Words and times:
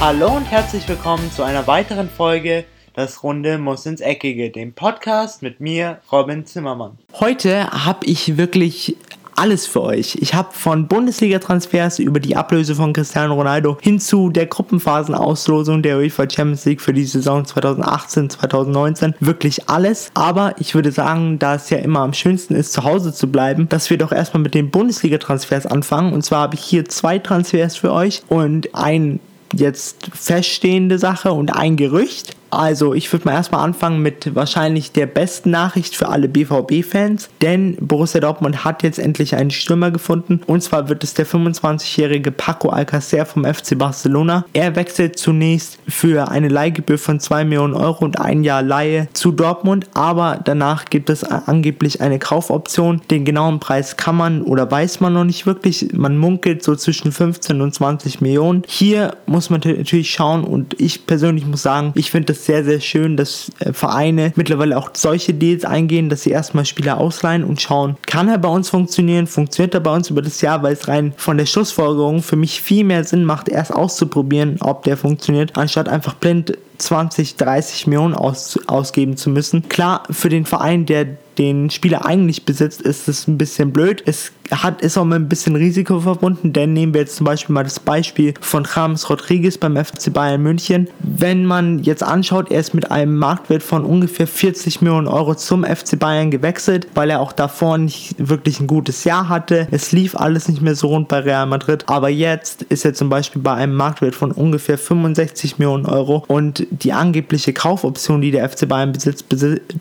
Hallo 0.00 0.36
und 0.36 0.44
herzlich 0.44 0.88
willkommen 0.88 1.28
zu 1.32 1.42
einer 1.42 1.66
weiteren 1.66 2.08
Folge 2.08 2.64
Das 2.94 3.24
Runde 3.24 3.58
muss 3.58 3.84
ins 3.84 4.00
Eckige, 4.00 4.48
dem 4.50 4.72
Podcast 4.72 5.42
mit 5.42 5.58
mir, 5.58 5.98
Robin 6.12 6.46
Zimmermann. 6.46 6.96
Heute 7.18 7.68
habe 7.68 8.06
ich 8.06 8.36
wirklich 8.36 8.96
alles 9.34 9.66
für 9.66 9.82
euch. 9.82 10.16
Ich 10.20 10.34
habe 10.34 10.50
von 10.52 10.86
Bundesliga-Transfers 10.86 11.98
über 11.98 12.20
die 12.20 12.36
Ablöse 12.36 12.76
von 12.76 12.92
Cristiano 12.92 13.34
Ronaldo 13.34 13.76
hin 13.80 13.98
zu 13.98 14.30
der 14.30 14.46
Gruppenphasenauslosung 14.46 15.82
der 15.82 15.98
UEFA 15.98 16.30
Champions 16.30 16.64
League 16.64 16.80
für 16.80 16.92
die 16.92 17.04
Saison 17.04 17.42
2018-2019 17.42 19.14
wirklich 19.18 19.68
alles. 19.68 20.10
Aber 20.14 20.54
ich 20.58 20.76
würde 20.76 20.92
sagen, 20.92 21.40
da 21.40 21.56
es 21.56 21.70
ja 21.70 21.78
immer 21.78 22.00
am 22.00 22.14
schönsten 22.14 22.54
ist, 22.54 22.72
zu 22.72 22.84
Hause 22.84 23.12
zu 23.12 23.32
bleiben, 23.32 23.68
dass 23.68 23.90
wir 23.90 23.98
doch 23.98 24.12
erstmal 24.12 24.44
mit 24.44 24.54
den 24.54 24.70
Bundesliga-Transfers 24.70 25.66
anfangen. 25.66 26.12
Und 26.12 26.22
zwar 26.22 26.42
habe 26.42 26.54
ich 26.54 26.62
hier 26.62 26.84
zwei 26.84 27.18
Transfers 27.18 27.76
für 27.76 27.92
euch 27.92 28.22
und 28.28 28.74
ein 28.76 29.18
jetzt 29.54 30.08
feststehende 30.12 30.98
Sache 30.98 31.32
und 31.32 31.50
ein 31.54 31.76
Gerücht. 31.76 32.36
Also 32.50 32.94
ich 32.94 33.12
würde 33.12 33.26
mal 33.26 33.34
erstmal 33.34 33.64
anfangen 33.64 34.00
mit 34.00 34.34
wahrscheinlich 34.34 34.92
der 34.92 35.06
besten 35.06 35.50
Nachricht 35.50 35.94
für 35.94 36.08
alle 36.08 36.28
BVB-Fans, 36.28 37.28
denn 37.42 37.76
Borussia 37.80 38.20
Dortmund 38.20 38.64
hat 38.64 38.82
jetzt 38.82 38.98
endlich 38.98 39.34
einen 39.34 39.50
Stürmer 39.50 39.90
gefunden 39.90 40.40
und 40.46 40.62
zwar 40.62 40.88
wird 40.88 41.04
es 41.04 41.14
der 41.14 41.26
25-jährige 41.26 42.30
Paco 42.30 42.70
Alcacer 42.70 43.26
vom 43.26 43.44
FC 43.44 43.76
Barcelona. 43.76 44.44
Er 44.52 44.76
wechselt 44.76 45.18
zunächst 45.18 45.78
für 45.88 46.28
eine 46.30 46.48
Leihgebühr 46.48 46.98
von 46.98 47.20
2 47.20 47.44
Millionen 47.44 47.74
Euro 47.74 48.04
und 48.04 48.20
ein 48.20 48.44
Jahr 48.44 48.62
Leihe 48.62 49.08
zu 49.12 49.32
Dortmund, 49.32 49.86
aber 49.94 50.40
danach 50.42 50.86
gibt 50.86 51.10
es 51.10 51.24
angeblich 51.24 52.00
eine 52.00 52.18
Kaufoption. 52.18 53.00
Den 53.10 53.24
genauen 53.24 53.60
Preis 53.60 53.96
kann 53.96 54.16
man 54.16 54.42
oder 54.42 54.70
weiß 54.70 55.00
man 55.00 55.12
noch 55.12 55.24
nicht 55.24 55.46
wirklich. 55.46 55.92
Man 55.92 56.16
munkelt 56.16 56.62
so 56.62 56.74
zwischen 56.76 57.12
15 57.12 57.60
und 57.60 57.74
20 57.74 58.20
Millionen. 58.20 58.62
Hier 58.66 59.16
muss 59.26 59.50
man 59.50 59.60
natürlich 59.60 60.10
schauen 60.10 60.44
und 60.44 60.80
ich 60.80 61.06
persönlich 61.06 61.46
muss 61.46 61.62
sagen, 61.62 61.92
ich 61.94 62.10
finde 62.10 62.32
das 62.32 62.37
es 62.38 62.46
sehr, 62.46 62.64
sehr 62.64 62.80
schön, 62.80 63.16
dass 63.16 63.50
äh, 63.58 63.72
Vereine 63.72 64.32
mittlerweile 64.36 64.76
auch 64.76 64.90
solche 64.94 65.34
Deals 65.34 65.64
eingehen, 65.64 66.08
dass 66.08 66.22
sie 66.22 66.30
erstmal 66.30 66.64
Spieler 66.64 66.98
ausleihen 66.98 67.44
und 67.44 67.60
schauen, 67.60 67.96
kann 68.06 68.28
er 68.28 68.38
bei 68.38 68.48
uns 68.48 68.70
funktionieren, 68.70 69.26
funktioniert 69.26 69.74
er 69.74 69.80
bei 69.80 69.94
uns 69.94 70.10
über 70.10 70.22
das 70.22 70.40
Jahr, 70.40 70.62
weil 70.62 70.72
es 70.72 70.88
rein 70.88 71.12
von 71.16 71.38
der 71.38 71.46
Schlussfolgerung 71.46 72.22
für 72.22 72.36
mich 72.36 72.60
viel 72.62 72.84
mehr 72.84 73.04
Sinn 73.04 73.24
macht, 73.24 73.48
erst 73.48 73.72
auszuprobieren, 73.72 74.56
ob 74.60 74.84
der 74.84 74.96
funktioniert, 74.96 75.56
anstatt 75.56 75.88
einfach 75.88 76.14
blind 76.14 76.56
20, 76.78 77.36
30 77.36 77.86
Millionen 77.88 78.14
aus, 78.14 78.58
ausgeben 78.66 79.16
zu 79.16 79.30
müssen. 79.30 79.68
Klar, 79.68 80.04
für 80.10 80.28
den 80.28 80.46
Verein, 80.46 80.86
der 80.86 81.06
den 81.36 81.70
Spieler 81.70 82.04
eigentlich 82.04 82.44
besitzt, 82.44 82.82
ist 82.82 83.08
es 83.08 83.28
ein 83.28 83.38
bisschen 83.38 83.72
blöd. 83.72 84.02
Es 84.06 84.32
hat, 84.50 84.82
ist 84.82 84.96
auch 84.96 85.04
mit 85.04 85.16
ein 85.16 85.28
bisschen 85.28 85.56
Risiko 85.56 86.00
verbunden, 86.00 86.52
denn 86.52 86.72
nehmen 86.72 86.94
wir 86.94 87.02
jetzt 87.02 87.16
zum 87.16 87.24
Beispiel 87.24 87.54
mal 87.54 87.64
das 87.64 87.80
Beispiel 87.80 88.34
von 88.40 88.66
James 88.74 89.08
Rodriguez 89.10 89.58
beim 89.58 89.76
FC 89.76 90.12
Bayern 90.12 90.42
München. 90.42 90.88
Wenn 91.00 91.44
man 91.44 91.80
jetzt 91.82 92.02
anschaut, 92.02 92.50
er 92.50 92.60
ist 92.60 92.74
mit 92.74 92.90
einem 92.90 93.16
Marktwert 93.16 93.62
von 93.62 93.84
ungefähr 93.84 94.26
40 94.26 94.80
Millionen 94.80 95.06
Euro 95.06 95.34
zum 95.34 95.64
FC 95.64 95.98
Bayern 95.98 96.30
gewechselt, 96.30 96.86
weil 96.94 97.10
er 97.10 97.20
auch 97.20 97.32
davor 97.32 97.78
nicht 97.78 98.14
wirklich 98.18 98.60
ein 98.60 98.66
gutes 98.66 99.04
Jahr 99.04 99.28
hatte. 99.28 99.68
Es 99.70 99.92
lief 99.92 100.14
alles 100.14 100.48
nicht 100.48 100.62
mehr 100.62 100.74
so 100.74 100.88
rund 100.88 101.08
bei 101.08 101.20
Real 101.20 101.46
Madrid, 101.46 101.84
aber 101.86 102.08
jetzt 102.08 102.62
ist 102.62 102.84
er 102.84 102.94
zum 102.94 103.08
Beispiel 103.08 103.42
bei 103.42 103.54
einem 103.54 103.74
Marktwert 103.74 104.14
von 104.14 104.32
ungefähr 104.32 104.78
65 104.78 105.58
Millionen 105.58 105.86
Euro 105.86 106.24
und 106.28 106.66
die 106.70 106.92
angebliche 106.92 107.52
Kaufoption, 107.52 108.20
die 108.20 108.30
der 108.30 108.48
FC 108.48 108.68
Bayern 108.68 108.92
besitzt, 108.92 109.26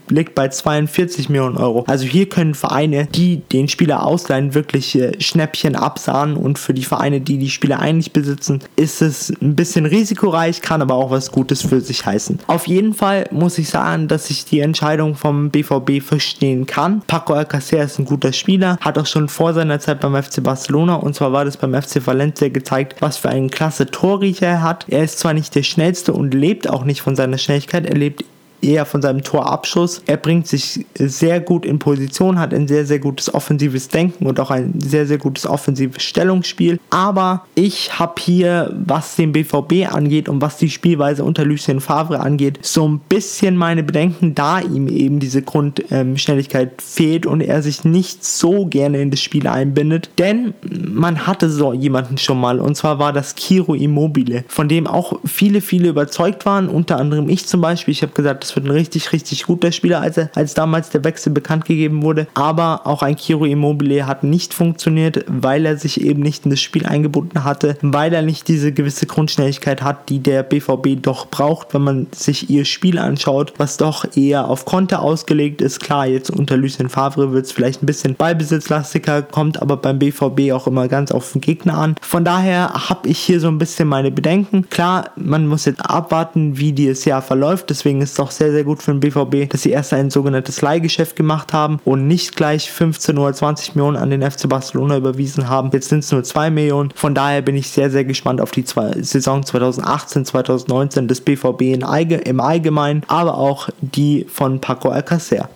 liegt 0.09 0.35
bei 0.35 0.49
42 0.49 1.29
Millionen 1.29 1.57
Euro. 1.57 1.83
Also 1.87 2.05
hier 2.05 2.27
können 2.27 2.53
Vereine, 2.53 3.07
die 3.13 3.41
den 3.51 3.67
Spieler 3.67 4.05
ausleihen, 4.05 4.53
wirklich 4.57 4.99
äh, 4.99 5.21
Schnäppchen 5.21 5.75
absahen 5.75 6.35
und 6.35 6.57
für 6.57 6.73
die 6.73 6.83
Vereine, 6.83 7.21
die 7.21 7.37
die 7.37 7.51
Spieler 7.51 7.79
eigentlich 7.79 8.11
besitzen, 8.11 8.59
ist 8.75 9.03
es 9.03 9.29
ein 9.39 9.55
bisschen 9.55 9.85
risikoreich, 9.85 10.61
kann 10.61 10.81
aber 10.81 10.95
auch 10.95 11.11
was 11.11 11.31
Gutes 11.31 11.61
für 11.61 11.79
sich 11.79 12.05
heißen. 12.05 12.39
Auf 12.47 12.67
jeden 12.67 12.95
Fall 12.95 13.27
muss 13.31 13.59
ich 13.59 13.69
sagen, 13.69 14.07
dass 14.07 14.31
ich 14.31 14.45
die 14.45 14.61
Entscheidung 14.61 15.13
vom 15.13 15.51
BVB 15.51 16.01
verstehen 16.01 16.65
kann. 16.65 17.03
Paco 17.05 17.33
Alcacer 17.33 17.83
ist 17.83 17.99
ein 17.99 18.05
guter 18.05 18.33
Spieler, 18.33 18.77
hat 18.81 18.97
auch 18.97 19.05
schon 19.05 19.29
vor 19.29 19.53
seiner 19.53 19.79
Zeit 19.79 19.99
beim 19.99 20.21
FC 20.21 20.41
Barcelona 20.41 20.95
und 20.95 21.13
zwar 21.13 21.31
war 21.31 21.45
das 21.45 21.57
beim 21.57 21.79
FC 21.79 22.05
Valencia 22.05 22.49
gezeigt, 22.49 22.95
was 22.99 23.17
für 23.17 23.29
einen 23.29 23.51
klasse 23.51 23.85
Torriecher 23.85 24.47
er 24.47 24.63
hat. 24.63 24.85
Er 24.89 25.03
ist 25.03 25.19
zwar 25.19 25.33
nicht 25.33 25.53
der 25.53 25.63
schnellste 25.63 26.13
und 26.13 26.33
lebt 26.33 26.67
auch 26.67 26.83
nicht 26.83 27.01
von 27.01 27.15
seiner 27.15 27.37
Schnelligkeit, 27.37 27.85
er 27.85 27.95
lebt 27.95 28.25
eher 28.61 28.85
von 28.85 29.01
seinem 29.01 29.23
Torabschuss. 29.23 30.01
Er 30.05 30.17
bringt 30.17 30.47
sich 30.47 30.85
sehr 30.95 31.39
gut 31.39 31.65
in 31.65 31.79
Position, 31.79 32.39
hat 32.39 32.53
ein 32.53 32.67
sehr, 32.67 32.85
sehr 32.85 32.99
gutes 32.99 33.33
offensives 33.33 33.87
Denken 33.87 34.25
und 34.25 34.39
auch 34.39 34.51
ein 34.51 34.73
sehr, 34.79 35.05
sehr 35.05 35.17
gutes 35.17 35.45
offensives 35.45 36.03
Stellungsspiel. 36.03 36.79
Aber 36.89 37.45
ich 37.55 37.99
habe 37.99 38.13
hier, 38.19 38.73
was 38.85 39.15
den 39.15 39.31
BVB 39.31 39.91
angeht 39.91 40.29
und 40.29 40.41
was 40.41 40.57
die 40.57 40.69
Spielweise 40.69 41.23
unter 41.23 41.45
Lucien 41.45 41.79
Favre 41.79 42.19
angeht, 42.19 42.59
so 42.61 42.87
ein 42.87 42.99
bisschen 42.99 43.57
meine 43.57 43.83
Bedenken, 43.83 44.35
da 44.35 44.59
ihm 44.59 44.87
eben 44.87 45.19
diese 45.19 45.41
Grundschnelligkeit 45.41 46.69
ähm, 46.69 46.77
fehlt 46.79 47.25
und 47.25 47.41
er 47.41 47.61
sich 47.61 47.83
nicht 47.83 48.23
so 48.23 48.65
gerne 48.65 49.01
in 49.01 49.11
das 49.11 49.21
Spiel 49.21 49.47
einbindet. 49.47 50.09
Denn 50.17 50.53
man 50.63 51.27
hatte 51.27 51.49
so 51.49 51.73
jemanden 51.73 52.17
schon 52.17 52.39
mal 52.39 52.59
und 52.59 52.75
zwar 52.75 52.99
war 52.99 53.13
das 53.13 53.35
Kiro 53.35 53.73
Immobile, 53.73 54.43
von 54.47 54.67
dem 54.67 54.87
auch 54.87 55.19
viele, 55.25 55.61
viele 55.61 55.89
überzeugt 55.89 56.45
waren, 56.45 56.69
unter 56.69 56.97
anderem 56.97 57.29
ich 57.29 57.47
zum 57.47 57.61
Beispiel. 57.61 57.91
Ich 57.91 58.01
habe 58.01 58.13
gesagt, 58.13 58.46
das 58.47 58.55
wird 58.55 58.65
ein 58.65 58.71
richtig, 58.71 59.11
richtig 59.11 59.43
guter 59.43 59.71
Spieler, 59.71 59.99
als, 59.99 60.17
er, 60.17 60.29
als 60.33 60.53
damals 60.53 60.89
der 60.89 61.03
Wechsel 61.03 61.33
bekannt 61.33 61.65
gegeben 61.65 62.01
wurde. 62.01 62.27
Aber 62.33 62.87
auch 62.87 63.03
ein 63.03 63.17
Kiro 63.17 63.45
Immobile 63.45 64.07
hat 64.07 64.23
nicht 64.23 64.53
funktioniert, 64.53 65.25
weil 65.27 65.65
er 65.65 65.77
sich 65.77 66.01
eben 66.01 66.21
nicht 66.21 66.45
in 66.45 66.51
das 66.51 66.61
Spiel 66.61 66.85
eingebunden 66.85 67.43
hatte, 67.43 67.77
weil 67.81 68.13
er 68.13 68.21
nicht 68.21 68.47
diese 68.47 68.71
gewisse 68.71 69.05
Grundschnelligkeit 69.05 69.81
hat, 69.81 70.09
die 70.09 70.19
der 70.19 70.43
BVB 70.43 71.01
doch 71.01 71.27
braucht, 71.27 71.73
wenn 71.73 71.81
man 71.81 72.07
sich 72.13 72.49
ihr 72.49 72.63
Spiel 72.63 72.99
anschaut, 72.99 73.53
was 73.57 73.75
doch 73.75 74.05
eher 74.15 74.47
auf 74.47 74.63
Konter 74.63 75.01
ausgelegt 75.01 75.61
ist. 75.61 75.81
Klar, 75.81 76.07
jetzt 76.07 76.29
unter 76.29 76.55
Lucien 76.55 76.89
Favre 76.89 77.33
wird 77.33 77.45
es 77.45 77.51
vielleicht 77.51 77.83
ein 77.83 77.85
bisschen 77.85 78.15
ballbesitzlastiger, 78.15 79.23
kommt 79.23 79.61
aber 79.61 79.75
beim 79.75 79.99
BVB 79.99 80.51
auch 80.53 80.67
immer 80.67 80.87
ganz 80.87 81.11
auf 81.11 81.33
den 81.33 81.41
Gegner 81.41 81.77
an. 81.77 81.95
Von 82.01 82.23
daher 82.23 82.89
habe 82.89 83.09
ich 83.09 83.19
hier 83.19 83.41
so 83.41 83.49
ein 83.49 83.57
bisschen 83.57 83.89
meine 83.89 84.11
Bedenken. 84.11 84.69
Klar, 84.69 85.11
man 85.17 85.47
muss 85.47 85.65
jetzt 85.65 85.81
abwarten, 85.81 86.57
wie 86.57 86.71
dieses 86.71 87.03
Jahr 87.03 87.21
verläuft, 87.21 87.69
deswegen 87.69 88.01
ist 88.01 88.19
auch 88.21 88.31
sehr, 88.37 88.51
sehr 88.51 88.63
gut 88.63 88.81
für 88.81 88.91
den 88.91 88.99
BVB, 88.99 89.49
dass 89.49 89.63
sie 89.63 89.71
erst 89.71 89.93
ein 89.93 90.09
sogenanntes 90.09 90.61
Leihgeschäft 90.61 91.15
gemacht 91.15 91.53
haben 91.53 91.79
und 91.85 92.07
nicht 92.07 92.35
gleich 92.35 92.71
15 92.71 93.17
oder 93.17 93.33
20 93.33 93.75
Millionen 93.75 93.97
an 93.97 94.09
den 94.09 94.21
FC 94.21 94.47
Barcelona 94.47 94.97
überwiesen 94.97 95.49
haben. 95.49 95.69
Jetzt 95.73 95.89
sind 95.89 95.99
es 95.99 96.11
nur 96.11 96.23
2 96.23 96.49
Millionen. 96.49 96.91
Von 96.95 97.15
daher 97.15 97.41
bin 97.41 97.55
ich 97.55 97.69
sehr, 97.69 97.89
sehr 97.89 98.05
gespannt 98.05 98.41
auf 98.41 98.51
die 98.51 98.65
Saison 99.01 99.43
2018, 99.45 100.25
2019 100.25 101.07
des 101.07 101.21
BVB 101.21 101.61
im 101.61 102.39
Allgemeinen, 102.39 103.03
aber 103.07 103.37
auch 103.37 103.69
die 103.81 104.25
von 104.29 104.61
Paco 104.61 104.89
Alcacer. 104.89 105.49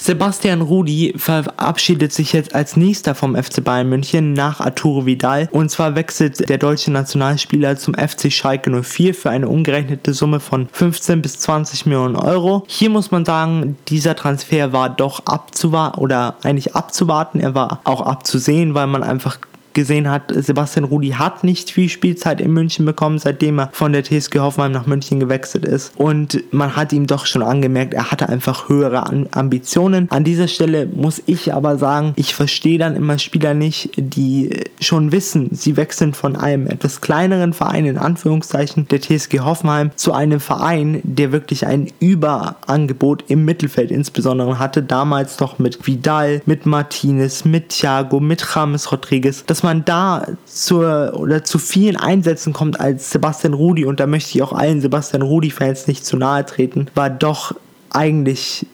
Sebastian 0.00 0.62
Rudi 0.62 1.12
verabschiedet 1.16 2.12
sich 2.12 2.32
jetzt 2.32 2.54
als 2.54 2.76
nächster 2.76 3.14
vom 3.14 3.34
FC 3.36 3.62
Bayern 3.62 3.88
München 3.88 4.32
nach 4.32 4.60
Arturo 4.60 5.06
Vidal. 5.06 5.48
Und 5.50 5.70
zwar 5.70 5.96
wechselt 5.96 6.48
der 6.48 6.58
deutsche 6.58 6.92
Nationalspieler 6.92 7.76
zum 7.76 7.94
FC 7.94 8.32
Schalke 8.32 8.70
04 8.82 9.14
für 9.14 9.30
eine 9.30 9.48
umgerechnete 9.48 10.14
Summe 10.14 10.40
von 10.40 10.68
15 10.72 11.20
bis 11.20 11.40
20 11.40 11.86
Millionen 11.86 12.16
Euro. 12.16 12.64
Hier 12.68 12.90
muss 12.90 13.10
man 13.10 13.24
sagen, 13.24 13.76
dieser 13.88 14.14
Transfer 14.14 14.72
war 14.72 14.88
doch 14.88 15.26
abzuwarten 15.26 16.00
oder 16.00 16.36
eigentlich 16.42 16.76
abzuwarten. 16.76 17.40
Er 17.40 17.54
war 17.54 17.80
auch 17.84 18.00
abzusehen, 18.00 18.74
weil 18.74 18.86
man 18.86 19.02
einfach 19.02 19.38
gesehen 19.72 20.10
hat, 20.10 20.32
Sebastian 20.34 20.84
Rudi 20.84 21.10
hat 21.10 21.44
nicht 21.44 21.70
viel 21.70 21.88
Spielzeit 21.88 22.40
in 22.40 22.52
München 22.52 22.84
bekommen, 22.84 23.18
seitdem 23.18 23.58
er 23.58 23.70
von 23.72 23.92
der 23.92 24.04
TSG 24.04 24.38
Hoffenheim 24.38 24.72
nach 24.72 24.86
München 24.86 25.20
gewechselt 25.20 25.64
ist. 25.64 25.92
Und 25.96 26.42
man 26.52 26.76
hat 26.76 26.92
ihm 26.92 27.06
doch 27.06 27.26
schon 27.26 27.42
angemerkt, 27.42 27.94
er 27.94 28.10
hatte 28.10 28.28
einfach 28.28 28.68
höhere 28.68 29.04
Ambitionen. 29.30 30.10
An 30.10 30.24
dieser 30.24 30.48
Stelle 30.48 30.86
muss 30.86 31.22
ich 31.26 31.52
aber 31.54 31.78
sagen, 31.78 32.12
ich 32.16 32.34
verstehe 32.34 32.78
dann 32.78 32.96
immer 32.96 33.18
Spieler 33.18 33.54
nicht, 33.54 33.90
die 33.96 34.50
schon 34.80 35.12
wissen, 35.12 35.50
sie 35.52 35.76
wechseln 35.76 36.14
von 36.14 36.36
einem 36.36 36.66
etwas 36.66 37.00
kleineren 37.00 37.52
Verein, 37.52 37.86
in 37.86 37.98
Anführungszeichen, 37.98 38.88
der 38.88 39.00
TSG 39.00 39.40
Hoffenheim, 39.40 39.90
zu 39.96 40.12
einem 40.12 40.40
Verein, 40.40 41.00
der 41.04 41.32
wirklich 41.32 41.66
ein 41.66 41.88
Überangebot 42.00 43.24
im 43.28 43.44
Mittelfeld 43.44 43.90
insbesondere 43.90 44.58
hatte. 44.58 44.82
Damals 44.82 45.36
doch 45.36 45.58
mit 45.58 45.86
Vidal, 45.86 46.42
mit 46.46 46.66
Martinez, 46.66 47.44
mit 47.44 47.70
Thiago, 47.70 48.20
mit 48.20 48.44
James 48.54 48.90
Rodriguez, 48.90 49.44
dass 49.58 49.64
man 49.64 49.84
da 49.84 50.24
zur 50.44 51.14
oder 51.16 51.42
zu 51.42 51.58
vielen 51.58 51.96
Einsätzen 51.96 52.52
kommt 52.52 52.78
als 52.78 53.10
Sebastian 53.10 53.54
Rudi. 53.54 53.84
Und 53.86 53.98
da 53.98 54.06
möchte 54.06 54.36
ich 54.36 54.42
auch 54.44 54.52
allen 54.52 54.80
Sebastian 54.80 55.22
Rudi 55.22 55.50
Fans 55.50 55.88
nicht 55.88 56.06
zu 56.06 56.16
nahe 56.16 56.46
treten, 56.46 56.86
war 56.94 57.10
doch 57.10 57.56
eigentlich 57.90 58.66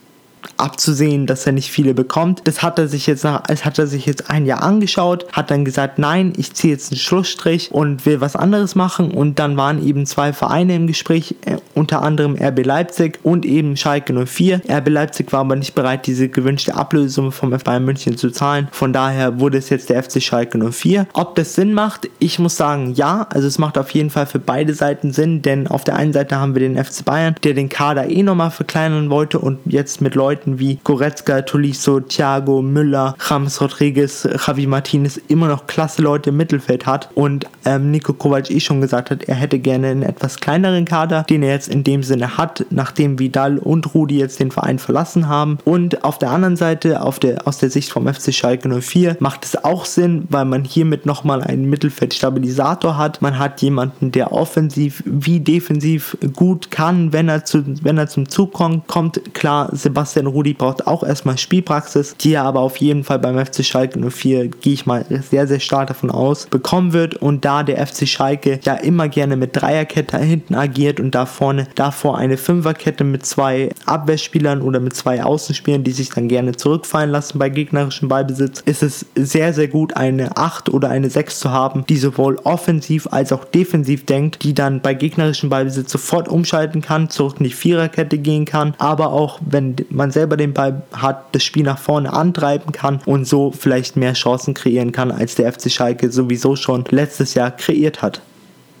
abzusehen, 0.57 1.25
dass 1.25 1.45
er 1.45 1.51
nicht 1.51 1.71
viele 1.71 1.93
bekommt. 1.93 2.41
Das 2.45 2.61
hat 2.61 2.79
er 2.79 2.87
sich 2.87 3.07
jetzt 3.07 3.23
nach, 3.23 3.43
das 3.43 3.65
hat 3.65 3.79
er 3.79 3.87
sich 3.87 4.05
jetzt 4.05 4.29
ein 4.29 4.45
Jahr 4.45 4.63
angeschaut, 4.63 5.25
hat 5.31 5.51
dann 5.51 5.65
gesagt, 5.65 5.99
nein, 5.99 6.33
ich 6.37 6.53
ziehe 6.53 6.73
jetzt 6.73 6.91
einen 6.91 6.99
Schlussstrich 6.99 7.71
und 7.71 8.05
will 8.05 8.21
was 8.21 8.35
anderes 8.35 8.75
machen 8.75 9.11
und 9.11 9.39
dann 9.39 9.57
waren 9.57 9.85
eben 9.85 10.05
zwei 10.05 10.33
Vereine 10.33 10.75
im 10.75 10.87
Gespräch 10.87 11.35
unter 11.73 12.01
anderem 12.01 12.35
RB 12.39 12.65
Leipzig 12.65 13.19
und 13.23 13.45
eben 13.45 13.77
Schalke 13.77 14.13
04. 14.13 14.61
RB 14.69 14.89
Leipzig 14.89 15.31
war 15.31 15.41
aber 15.41 15.55
nicht 15.55 15.75
bereit, 15.75 16.07
diese 16.07 16.29
gewünschte 16.29 16.75
Ablösung 16.75 17.31
vom 17.31 17.57
FC 17.57 17.79
München 17.79 18.17
zu 18.17 18.31
zahlen. 18.31 18.67
Von 18.71 18.93
daher 18.93 19.39
wurde 19.39 19.57
es 19.57 19.69
jetzt 19.69 19.89
der 19.89 20.01
FC 20.01 20.21
Schalke 20.21 20.57
04. 20.71 21.07
Ob 21.13 21.35
das 21.35 21.55
Sinn 21.55 21.73
macht, 21.73 22.09
ich 22.19 22.39
muss 22.39 22.55
sagen, 22.55 22.93
ja. 22.93 23.27
Also 23.29 23.47
es 23.47 23.57
macht 23.57 23.77
auf 23.77 23.91
jeden 23.91 24.09
Fall 24.09 24.25
für 24.25 24.39
beide 24.39 24.73
Seiten 24.73 25.11
Sinn, 25.11 25.41
denn 25.41 25.67
auf 25.67 25.83
der 25.83 25.95
einen 25.95 26.13
Seite 26.13 26.37
haben 26.37 26.55
wir 26.55 26.61
den 26.61 26.83
FC 26.83 27.03
Bayern, 27.03 27.35
der 27.43 27.53
den 27.53 27.69
Kader 27.69 28.09
eh 28.09 28.23
nochmal 28.23 28.51
verkleinern 28.51 29.09
wollte 29.09 29.39
und 29.39 29.59
jetzt 29.65 30.01
mit 30.01 30.15
Leuten 30.15 30.34
wie 30.45 30.79
Goretzka, 30.83 31.41
Tolisso, 31.41 31.99
Thiago, 31.99 32.61
Müller, 32.61 33.15
Rams 33.19 33.61
Rodriguez, 33.61 34.27
Javi 34.45 34.67
Martinez 34.67 35.19
immer 35.27 35.47
noch 35.47 35.67
klasse 35.67 36.01
Leute 36.01 36.29
im 36.29 36.37
Mittelfeld 36.37 36.85
hat 36.85 37.09
und 37.15 37.47
ähm, 37.65 37.91
Nico 37.91 38.13
Kovac 38.13 38.49
eh 38.51 38.59
schon 38.59 38.81
gesagt 38.81 39.11
hat, 39.11 39.23
er 39.23 39.35
hätte 39.35 39.59
gerne 39.59 39.87
einen 39.87 40.03
etwas 40.03 40.39
kleineren 40.39 40.85
Kader, 40.85 41.23
den 41.23 41.43
er 41.43 41.53
jetzt 41.53 41.67
in 41.67 41.83
dem 41.83 42.03
Sinne 42.03 42.37
hat, 42.37 42.65
nachdem 42.69 43.19
Vidal 43.19 43.57
und 43.57 43.93
Rudi 43.93 44.19
jetzt 44.19 44.39
den 44.39 44.51
Verein 44.51 44.79
verlassen 44.79 45.27
haben. 45.27 45.57
Und 45.65 46.03
auf 46.03 46.17
der 46.17 46.31
anderen 46.31 46.55
Seite, 46.55 47.01
auf 47.01 47.19
der, 47.19 47.47
aus 47.47 47.57
der 47.57 47.69
Sicht 47.69 47.91
vom 47.91 48.11
FC 48.11 48.33
Schalke 48.33 48.69
04, 48.69 49.17
macht 49.19 49.45
es 49.45 49.63
auch 49.63 49.85
Sinn, 49.85 50.27
weil 50.29 50.45
man 50.45 50.63
hiermit 50.63 51.05
nochmal 51.05 51.41
einen 51.41 51.69
Mittelfeldstabilisator 51.69 52.97
hat. 52.97 53.21
Man 53.21 53.39
hat 53.39 53.61
jemanden, 53.61 54.11
der 54.11 54.31
offensiv 54.31 55.03
wie 55.05 55.39
defensiv 55.39 56.17
gut 56.33 56.71
kann, 56.71 57.11
wenn 57.13 57.29
er, 57.29 57.45
zu, 57.45 57.63
wenn 57.83 57.97
er 57.97 58.07
zum 58.07 58.29
Zug 58.29 58.53
kommt. 58.53 59.33
Klar, 59.33 59.69
Sebastian 59.71 60.24
Rudi 60.27 60.53
braucht 60.53 60.87
auch 60.87 61.03
erstmal 61.03 61.37
Spielpraxis, 61.37 62.15
die 62.17 62.33
er 62.33 62.43
aber 62.43 62.61
auf 62.61 62.77
jeden 62.77 63.03
Fall 63.03 63.19
beim 63.19 63.43
FC 63.43 63.63
Schalke 63.63 63.99
04, 63.99 64.47
gehe 64.47 64.73
ich 64.73 64.85
mal 64.85 65.05
sehr, 65.29 65.47
sehr 65.47 65.59
stark 65.59 65.87
davon 65.87 66.11
aus, 66.11 66.47
bekommen 66.47 66.93
wird. 66.93 67.15
Und 67.15 67.45
da 67.45 67.63
der 67.63 67.85
FC 67.85 68.07
Schalke 68.07 68.59
ja 68.63 68.75
immer 68.75 69.07
gerne 69.09 69.35
mit 69.35 69.55
Dreierkette 69.55 70.17
hinten 70.17 70.55
agiert 70.55 70.99
und 70.99 71.15
da 71.15 71.25
vorne 71.25 71.67
davor 71.75 72.17
eine 72.17 72.37
Fünferkette 72.37 73.03
mit 73.03 73.25
zwei 73.25 73.69
Abwehrspielern 73.85 74.61
oder 74.61 74.79
mit 74.79 74.95
zwei 74.95 75.23
Außenspielern, 75.23 75.83
die 75.83 75.91
sich 75.91 76.09
dann 76.09 76.27
gerne 76.27 76.55
zurückfallen 76.55 77.11
lassen 77.11 77.39
bei 77.39 77.49
gegnerischem 77.49 78.07
Ballbesitz, 78.07 78.61
ist 78.65 78.83
es 78.83 79.05
sehr, 79.15 79.53
sehr 79.53 79.67
gut, 79.67 79.95
eine 79.95 80.37
8 80.37 80.69
oder 80.69 80.89
eine 80.89 81.09
6 81.09 81.39
zu 81.39 81.51
haben, 81.51 81.85
die 81.87 81.97
sowohl 81.97 82.37
offensiv 82.43 83.07
als 83.11 83.31
auch 83.31 83.45
defensiv 83.45 84.05
denkt, 84.05 84.43
die 84.43 84.53
dann 84.53 84.81
bei 84.81 84.93
gegnerischem 84.93 85.49
Ballbesitz 85.49 85.91
sofort 85.91 86.27
umschalten 86.27 86.81
kann, 86.81 87.09
zurück 87.09 87.35
in 87.39 87.45
die 87.45 87.51
Viererkette 87.51 88.17
gehen 88.17 88.45
kann, 88.45 88.75
aber 88.77 89.11
auch, 89.11 89.39
wenn 89.45 89.75
man 89.89 90.04
selber 90.11 90.37
den 90.37 90.53
Ball 90.53 90.83
hat, 90.93 91.33
das 91.33 91.43
Spiel 91.43 91.63
nach 91.63 91.79
vorne 91.79 92.13
antreiben 92.13 92.71
kann 92.71 93.01
und 93.05 93.25
so 93.25 93.51
vielleicht 93.51 93.95
mehr 93.95 94.13
Chancen 94.13 94.53
kreieren 94.53 94.91
kann, 94.91 95.11
als 95.11 95.35
der 95.35 95.51
FC 95.51 95.71
Schalke 95.71 96.11
sowieso 96.11 96.55
schon 96.55 96.85
letztes 96.89 97.33
Jahr 97.33 97.51
kreiert 97.51 98.01
hat. 98.01 98.21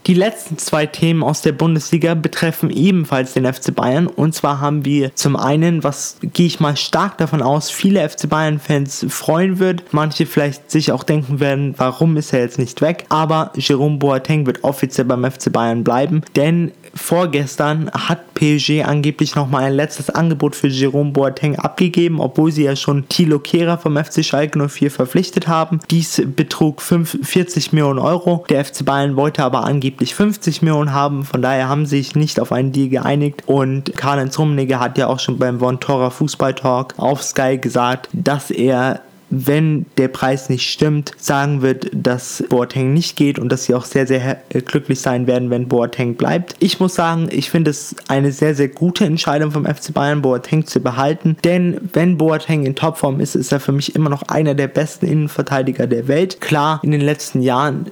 Die 0.07 0.13
letzten 0.13 0.59
zwei 0.59 0.85
Themen 0.85 1.23
aus 1.23 1.41
der 1.41 1.51
Bundesliga 1.51 2.13
betreffen 2.13 2.69
ebenfalls 2.69 3.33
den 3.33 3.51
FC 3.51 3.73
Bayern. 3.73 4.05
Und 4.05 4.35
zwar 4.35 4.61
haben 4.61 4.85
wir 4.85 5.15
zum 5.15 5.35
einen, 5.35 5.83
was 5.83 6.17
gehe 6.21 6.45
ich 6.45 6.59
mal 6.59 6.77
stark 6.77 7.17
davon 7.17 7.41
aus, 7.41 7.71
viele 7.71 8.07
FC 8.07 8.29
Bayern-Fans 8.29 9.07
freuen 9.09 9.57
wird. 9.57 9.93
Manche 9.93 10.27
vielleicht 10.27 10.69
sich 10.69 10.91
auch 10.91 11.01
denken 11.03 11.39
werden, 11.39 11.73
warum 11.77 12.17
ist 12.17 12.33
er 12.33 12.41
jetzt 12.41 12.59
nicht 12.59 12.81
weg? 12.81 13.05
Aber 13.09 13.51
Jerome 13.55 13.97
Boateng 13.97 14.45
wird 14.45 14.63
offiziell 14.63 15.05
beim 15.05 15.25
FC 15.25 15.51
Bayern 15.51 15.83
bleiben, 15.83 16.21
denn 16.35 16.71
vorgestern 16.95 17.91
hat 17.91 18.33
PSG 18.33 18.83
angeblich 18.83 19.35
nochmal 19.35 19.65
ein 19.65 19.73
letztes 19.73 20.09
Angebot 20.09 20.55
für 20.55 20.67
Jerome 20.67 21.11
Boateng 21.11 21.57
abgegeben, 21.57 22.19
obwohl 22.19 22.51
sie 22.51 22.63
ja 22.63 22.75
schon 22.75 23.07
Thilo 23.09 23.39
Kehrer 23.39 23.77
vom 23.77 23.97
FC 23.97 24.23
Schalke 24.23 24.67
04 24.67 24.91
verpflichtet 24.91 25.47
haben. 25.47 25.79
Dies 25.91 26.21
betrug 26.25 26.81
40 26.81 27.73
Millionen 27.73 27.99
Euro. 27.99 28.45
Der 28.49 28.63
FC 28.63 28.85
Bayern 28.85 29.15
wollte 29.15 29.43
aber 29.43 29.65
angeblich 29.65 30.15
50 30.15 30.61
Millionen 30.61 30.93
haben, 30.93 31.25
von 31.25 31.41
daher 31.41 31.69
haben 31.69 31.85
sie 31.85 31.97
sich 31.97 32.15
nicht 32.15 32.39
auf 32.39 32.51
einen 32.51 32.71
Deal 32.71 32.89
geeinigt 32.89 33.43
und 33.45 33.95
Karl-Heinz 33.95 34.39
Rummenigge 34.39 34.79
hat 34.79 34.97
ja 34.97 35.07
auch 35.07 35.19
schon 35.19 35.37
beim 35.37 35.59
Von 35.59 35.79
Torra 35.79 36.09
Fußball 36.09 36.53
Talk 36.53 36.93
auf 36.97 37.23
Sky 37.23 37.57
gesagt, 37.57 38.09
dass 38.13 38.51
er 38.51 39.01
wenn 39.29 39.85
der 39.97 40.07
Preis 40.07 40.49
nicht 40.49 40.69
stimmt, 40.69 41.11
sagen 41.17 41.61
wird, 41.61 41.89
dass 41.93 42.43
Boateng 42.49 42.93
nicht 42.93 43.15
geht 43.15 43.39
und 43.39 43.51
dass 43.51 43.65
sie 43.65 43.73
auch 43.73 43.85
sehr, 43.85 44.07
sehr 44.07 44.41
glücklich 44.49 45.01
sein 45.01 45.27
werden, 45.27 45.49
wenn 45.49 45.67
Boateng 45.67 46.15
bleibt. 46.15 46.55
Ich 46.59 46.79
muss 46.79 46.95
sagen, 46.95 47.27
ich 47.31 47.49
finde 47.49 47.71
es 47.71 47.95
eine 48.07 48.31
sehr, 48.31 48.55
sehr 48.55 48.69
gute 48.69 49.05
Entscheidung 49.05 49.51
vom 49.51 49.65
FC 49.65 49.93
Bayern, 49.93 50.21
Boateng 50.21 50.65
zu 50.65 50.79
behalten, 50.79 51.37
denn 51.43 51.77
wenn 51.93 52.17
Boateng 52.17 52.65
in 52.65 52.75
Topform 52.75 53.19
ist, 53.19 53.35
ist 53.35 53.51
er 53.51 53.59
für 53.59 53.71
mich 53.71 53.95
immer 53.95 54.09
noch 54.09 54.23
einer 54.23 54.53
der 54.53 54.67
besten 54.67 55.05
Innenverteidiger 55.05 55.87
der 55.87 56.07
Welt. 56.07 56.41
Klar, 56.41 56.79
in 56.83 56.91
den 56.91 57.01
letzten 57.01 57.41
Jahren 57.41 57.91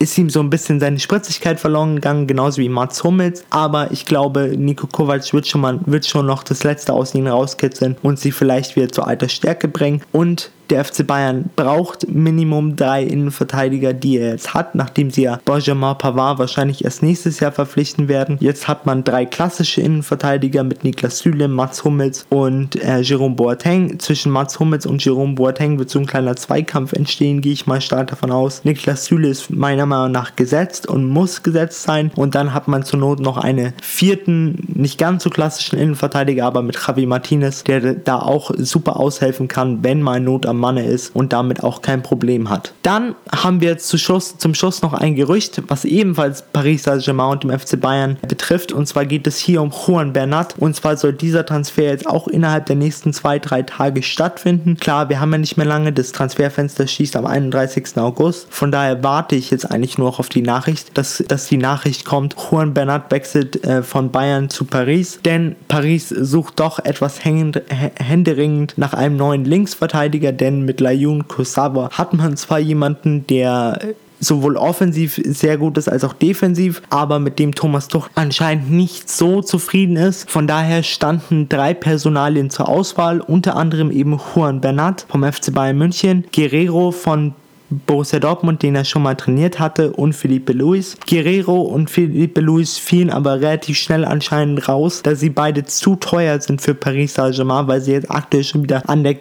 ist 0.00 0.16
ihm 0.16 0.30
so 0.30 0.40
ein 0.40 0.48
bisschen 0.48 0.80
seine 0.80 0.98
Spritzigkeit 0.98 1.60
verloren 1.60 1.96
gegangen, 1.96 2.26
genauso 2.26 2.62
wie 2.62 2.70
Mats 2.70 3.04
Hummels. 3.04 3.44
Aber 3.50 3.90
ich 3.90 4.06
glaube, 4.06 4.54
Nico 4.56 4.86
Kovac 4.86 5.30
wird 5.34 5.46
schon, 5.46 5.60
mal, 5.60 5.78
wird 5.84 6.06
schon 6.06 6.24
noch 6.24 6.42
das 6.42 6.64
Letzte 6.64 6.94
aus 6.94 7.14
ihnen 7.14 7.26
rauskitzeln 7.26 7.96
und 8.02 8.18
sie 8.18 8.32
vielleicht 8.32 8.76
wieder 8.76 8.88
zur 8.88 9.06
alter 9.06 9.28
Stärke 9.28 9.68
bringen. 9.68 10.00
Und 10.10 10.50
der 10.70 10.84
FC 10.84 11.06
Bayern 11.06 11.50
braucht 11.56 12.08
Minimum 12.08 12.76
drei 12.76 13.02
Innenverteidiger, 13.02 13.92
die 13.92 14.18
er 14.18 14.30
jetzt 14.30 14.54
hat, 14.54 14.74
nachdem 14.74 15.10
sie 15.10 15.22
ja 15.22 15.40
Benjamin 15.44 15.96
Pavard 15.98 16.38
wahrscheinlich 16.38 16.84
erst 16.84 17.02
nächstes 17.02 17.40
Jahr 17.40 17.52
verpflichten 17.52 18.08
werden. 18.08 18.36
Jetzt 18.40 18.68
hat 18.68 18.86
man 18.86 19.04
drei 19.04 19.26
klassische 19.26 19.80
Innenverteidiger 19.80 20.62
mit 20.64 20.84
Niklas 20.84 21.18
Süle, 21.18 21.48
Mats 21.48 21.84
Hummels 21.84 22.26
und 22.28 22.82
äh, 22.82 23.00
Jerome 23.00 23.34
Boateng. 23.34 23.98
Zwischen 23.98 24.30
Mats 24.30 24.58
Hummels 24.60 24.86
und 24.86 25.04
Jerome 25.04 25.34
Boateng 25.34 25.78
wird 25.78 25.90
so 25.90 25.98
ein 25.98 26.06
kleiner 26.06 26.36
Zweikampf 26.36 26.92
entstehen, 26.92 27.40
gehe 27.40 27.52
ich 27.52 27.66
mal 27.66 27.80
stark 27.80 28.08
davon 28.08 28.30
aus. 28.30 28.64
Niklas 28.64 29.06
Süle 29.06 29.28
ist 29.28 29.50
meiner 29.50 29.86
Meinung 29.86 30.12
nach 30.12 30.36
gesetzt 30.36 30.86
und 30.86 31.08
muss 31.08 31.42
gesetzt 31.42 31.82
sein. 31.82 32.12
Und 32.14 32.34
dann 32.34 32.54
hat 32.54 32.68
man 32.68 32.84
zur 32.84 33.00
Not 33.00 33.20
noch 33.20 33.36
einen 33.36 33.72
vierten, 33.82 34.66
nicht 34.68 34.98
ganz 34.98 35.24
so 35.24 35.30
klassischen 35.30 35.78
Innenverteidiger, 35.78 36.44
aber 36.46 36.62
mit 36.62 36.78
Javi 36.86 37.06
Martinez, 37.06 37.64
der 37.64 37.94
da 37.94 38.20
auch 38.20 38.50
super 38.56 38.98
aushelfen 38.98 39.48
kann, 39.48 39.82
wenn 39.82 40.02
mal 40.02 40.20
Not 40.20 40.46
am 40.46 40.59
Manne 40.60 40.84
ist 40.84 41.14
und 41.14 41.32
damit 41.32 41.64
auch 41.64 41.82
kein 41.82 42.02
Problem 42.02 42.50
hat. 42.50 42.72
Dann 42.82 43.14
haben 43.34 43.60
wir 43.60 43.78
zum 43.78 43.98
Schluss, 43.98 44.38
zum 44.38 44.54
Schluss 44.54 44.82
noch 44.82 44.92
ein 44.92 45.16
Gerücht, 45.16 45.62
was 45.68 45.84
ebenfalls 45.84 46.42
Paris 46.52 46.84
Saint-Germain 46.84 47.32
und 47.32 47.44
dem 47.44 47.58
FC 47.58 47.80
Bayern 47.80 48.18
betrifft. 48.26 48.72
Und 48.72 48.86
zwar 48.86 49.06
geht 49.06 49.26
es 49.26 49.38
hier 49.38 49.62
um 49.62 49.70
Juan 49.70 50.12
Bernat. 50.12 50.54
Und 50.58 50.76
zwar 50.76 50.96
soll 50.96 51.12
dieser 51.12 51.44
Transfer 51.44 51.84
jetzt 51.84 52.06
auch 52.06 52.28
innerhalb 52.28 52.66
der 52.66 52.76
nächsten 52.76 53.12
zwei, 53.12 53.38
drei 53.38 53.62
Tage 53.62 54.02
stattfinden. 54.02 54.76
Klar, 54.76 55.08
wir 55.08 55.20
haben 55.20 55.32
ja 55.32 55.38
nicht 55.38 55.56
mehr 55.56 55.66
lange. 55.66 55.92
Das 55.92 56.12
Transferfenster 56.12 56.86
schießt 56.86 57.16
am 57.16 57.26
31. 57.26 57.96
August. 57.96 58.46
Von 58.50 58.70
daher 58.70 59.02
warte 59.02 59.36
ich 59.36 59.50
jetzt 59.50 59.70
eigentlich 59.70 59.98
nur 59.98 60.08
noch 60.08 60.18
auf 60.18 60.28
die 60.28 60.42
Nachricht, 60.42 60.96
dass, 60.96 61.22
dass 61.26 61.46
die 61.46 61.56
Nachricht 61.56 62.04
kommt, 62.04 62.36
Juan 62.50 62.74
Bernat 62.74 63.10
wechselt 63.10 63.64
äh, 63.64 63.82
von 63.82 64.10
Bayern 64.10 64.50
zu 64.50 64.64
Paris. 64.64 65.20
Denn 65.24 65.56
Paris 65.68 66.08
sucht 66.08 66.60
doch 66.60 66.78
etwas 66.78 67.24
hängend, 67.24 67.62
händeringend 67.68 68.74
nach 68.76 68.94
einem 68.94 69.16
neuen 69.16 69.44
Linksverteidiger, 69.44 70.32
der 70.32 70.49
denn 70.50 70.64
mit 70.64 70.80
Layun 70.80 71.28
Kusawa 71.28 71.90
hat 71.92 72.12
man 72.12 72.36
zwar 72.36 72.58
jemanden, 72.58 73.26
der 73.26 73.78
sowohl 74.20 74.56
offensiv 74.56 75.20
sehr 75.24 75.56
gut 75.56 75.78
ist 75.78 75.88
als 75.88 76.04
auch 76.04 76.12
defensiv, 76.12 76.82
aber 76.90 77.18
mit 77.18 77.38
dem 77.38 77.54
Thomas 77.54 77.88
Tuchel 77.88 78.10
anscheinend 78.16 78.70
nicht 78.70 79.08
so 79.08 79.40
zufrieden 79.40 79.96
ist. 79.96 80.30
Von 80.30 80.46
daher 80.46 80.82
standen 80.82 81.48
drei 81.48 81.72
Personalien 81.72 82.50
zur 82.50 82.68
Auswahl, 82.68 83.20
unter 83.20 83.56
anderem 83.56 83.90
eben 83.90 84.20
Juan 84.34 84.60
Bernat 84.60 85.06
vom 85.08 85.24
FC 85.24 85.54
Bayern 85.54 85.78
München, 85.78 86.24
Guerrero 86.34 86.90
von 86.90 87.34
Borussia 87.70 88.18
Dortmund, 88.18 88.62
den 88.62 88.74
er 88.74 88.84
schon 88.84 89.02
mal 89.02 89.14
trainiert 89.14 89.58
hatte, 89.58 89.92
und 89.92 90.12
Felipe 90.12 90.52
Luis. 90.52 90.96
Guerrero 91.08 91.60
und 91.60 91.88
Felipe 91.88 92.40
Luis 92.40 92.78
fielen 92.78 93.10
aber 93.10 93.40
relativ 93.40 93.78
schnell 93.78 94.04
anscheinend 94.04 94.68
raus, 94.68 95.02
da 95.02 95.14
sie 95.14 95.30
beide 95.30 95.64
zu 95.64 95.96
teuer 95.96 96.40
sind 96.40 96.60
für 96.60 96.74
Paris 96.74 97.14
Saint-Germain, 97.14 97.68
weil 97.68 97.80
sie 97.80 97.92
jetzt 97.92 98.10
aktuell 98.10 98.44
schon 98.44 98.64
wieder 98.64 98.88
an 98.88 99.04
der, 99.04 99.16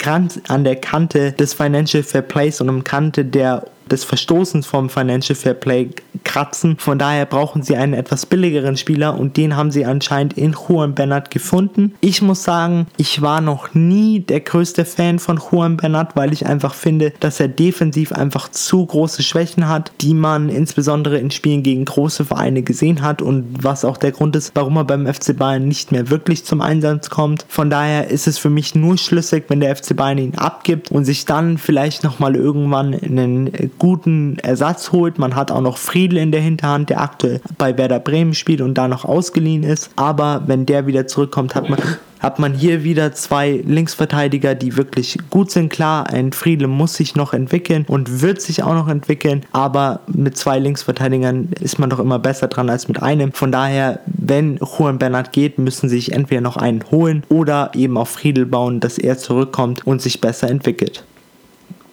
an 0.47 0.63
der 0.63 0.75
Kante 0.75 1.31
des 1.33 1.53
Financial 1.53 2.03
Fair 2.03 2.23
Plays 2.23 2.59
und 2.61 2.69
am 2.69 2.83
Kante 2.83 3.23
der 3.23 3.65
des 3.91 4.03
Verstoßens 4.03 4.65
vom 4.65 4.89
Financial 4.89 5.35
Fair 5.35 5.53
Play 5.53 5.89
kratzen. 6.23 6.77
Von 6.77 6.99
daher 6.99 7.25
brauchen 7.25 7.63
sie 7.63 7.75
einen 7.75 7.93
etwas 7.93 8.25
billigeren 8.25 8.77
Spieler 8.77 9.17
und 9.17 9.37
den 9.37 9.55
haben 9.55 9.71
sie 9.71 9.85
anscheinend 9.85 10.37
in 10.37 10.53
Juan 10.53 10.95
Bernat 10.95 11.31
gefunden. 11.31 11.93
Ich 12.01 12.21
muss 12.21 12.43
sagen, 12.43 12.87
ich 12.97 13.21
war 13.21 13.41
noch 13.41 13.73
nie 13.73 14.19
der 14.19 14.41
größte 14.41 14.85
Fan 14.85 15.19
von 15.19 15.39
Juan 15.39 15.77
Bernat, 15.77 16.15
weil 16.15 16.33
ich 16.33 16.45
einfach 16.45 16.73
finde, 16.73 17.13
dass 17.19 17.39
er 17.39 17.47
defensiv 17.47 18.11
einfach 18.11 18.49
zu 18.49 18.85
große 18.85 19.23
Schwächen 19.23 19.67
hat, 19.67 19.91
die 20.01 20.13
man 20.13 20.49
insbesondere 20.49 21.17
in 21.17 21.31
Spielen 21.31 21.63
gegen 21.63 21.85
große 21.85 22.25
Vereine 22.25 22.61
gesehen 22.61 23.01
hat 23.01 23.21
und 23.21 23.63
was 23.63 23.85
auch 23.85 23.97
der 23.97 24.11
Grund 24.11 24.35
ist, 24.35 24.51
warum 24.55 24.77
er 24.77 24.83
beim 24.83 25.11
FC 25.11 25.35
Bayern 25.37 25.67
nicht 25.67 25.91
mehr 25.91 26.09
wirklich 26.09 26.45
zum 26.45 26.61
Einsatz 26.61 27.09
kommt. 27.09 27.45
Von 27.47 27.69
daher 27.69 28.09
ist 28.09 28.27
es 28.27 28.37
für 28.37 28.49
mich 28.49 28.75
nur 28.75 28.97
schlüssig, 28.97 29.45
wenn 29.47 29.59
der 29.59 29.75
FC 29.75 29.95
Bayern 29.95 30.17
ihn 30.17 30.35
abgibt 30.35 30.91
und 30.91 31.05
sich 31.05 31.25
dann 31.25 31.57
vielleicht 31.57 32.03
nochmal 32.03 32.35
irgendwann 32.35 32.93
einen 32.93 33.71
guten 33.79 34.37
Ersatz 34.39 34.91
holt. 34.91 35.17
Man 35.17 35.35
hat 35.35 35.51
auch 35.51 35.61
noch 35.61 35.77
Friedel 35.77 36.17
in 36.19 36.31
der 36.31 36.41
Hinterhand, 36.41 36.89
der 36.89 37.01
aktuell 37.01 37.41
bei 37.57 37.77
Werder 37.77 37.99
Bremen 37.99 38.33
spielt 38.33 38.61
und 38.61 38.75
da 38.75 38.87
noch 38.87 39.05
ausgeliehen 39.05 39.63
ist. 39.63 39.89
Aber 39.95 40.43
wenn 40.45 40.65
der 40.65 40.85
wieder 40.85 41.07
zurückkommt, 41.07 41.55
hat 41.55 41.69
man 41.69 41.79
hat 42.19 42.37
man 42.37 42.53
hier 42.53 42.83
wieder 42.83 43.13
zwei 43.13 43.63
Linksverteidiger, 43.65 44.53
die 44.53 44.77
wirklich 44.77 45.17
gut 45.29 45.51
sind. 45.51 45.69
Klar, 45.69 46.09
ein 46.09 46.33
Friedel 46.33 46.67
muss 46.67 46.95
sich 46.95 47.15
noch 47.15 47.33
entwickeln 47.33 47.85
und 47.87 48.21
wird 48.21 48.41
sich 48.41 48.61
auch 48.63 48.73
noch 48.73 48.89
entwickeln, 48.89 49.45
aber 49.51 50.01
mit 50.07 50.37
zwei 50.37 50.59
Linksverteidigern 50.59 51.49
ist 51.61 51.79
man 51.79 51.89
doch 51.89 51.99
immer 51.99 52.19
besser 52.19 52.47
dran 52.47 52.69
als 52.69 52.87
mit 52.87 53.01
einem. 53.01 53.31
Von 53.31 53.51
daher, 53.51 54.01
wenn 54.05 54.57
Juan 54.57 54.99
Bernard 54.99 55.31
geht, 55.31 55.57
müssen 55.57 55.89
sie 55.89 55.95
sich 55.95 56.11
entweder 56.11 56.41
noch 56.41 56.57
einen 56.57 56.83
holen 56.91 57.23
oder 57.29 57.71
eben 57.73 57.97
auf 57.97 58.09
Friedel 58.09 58.45
bauen, 58.45 58.79
dass 58.79 58.97
er 58.97 59.17
zurückkommt 59.17 59.87
und 59.87 60.01
sich 60.01 60.21
besser 60.21 60.49
entwickelt. 60.49 61.05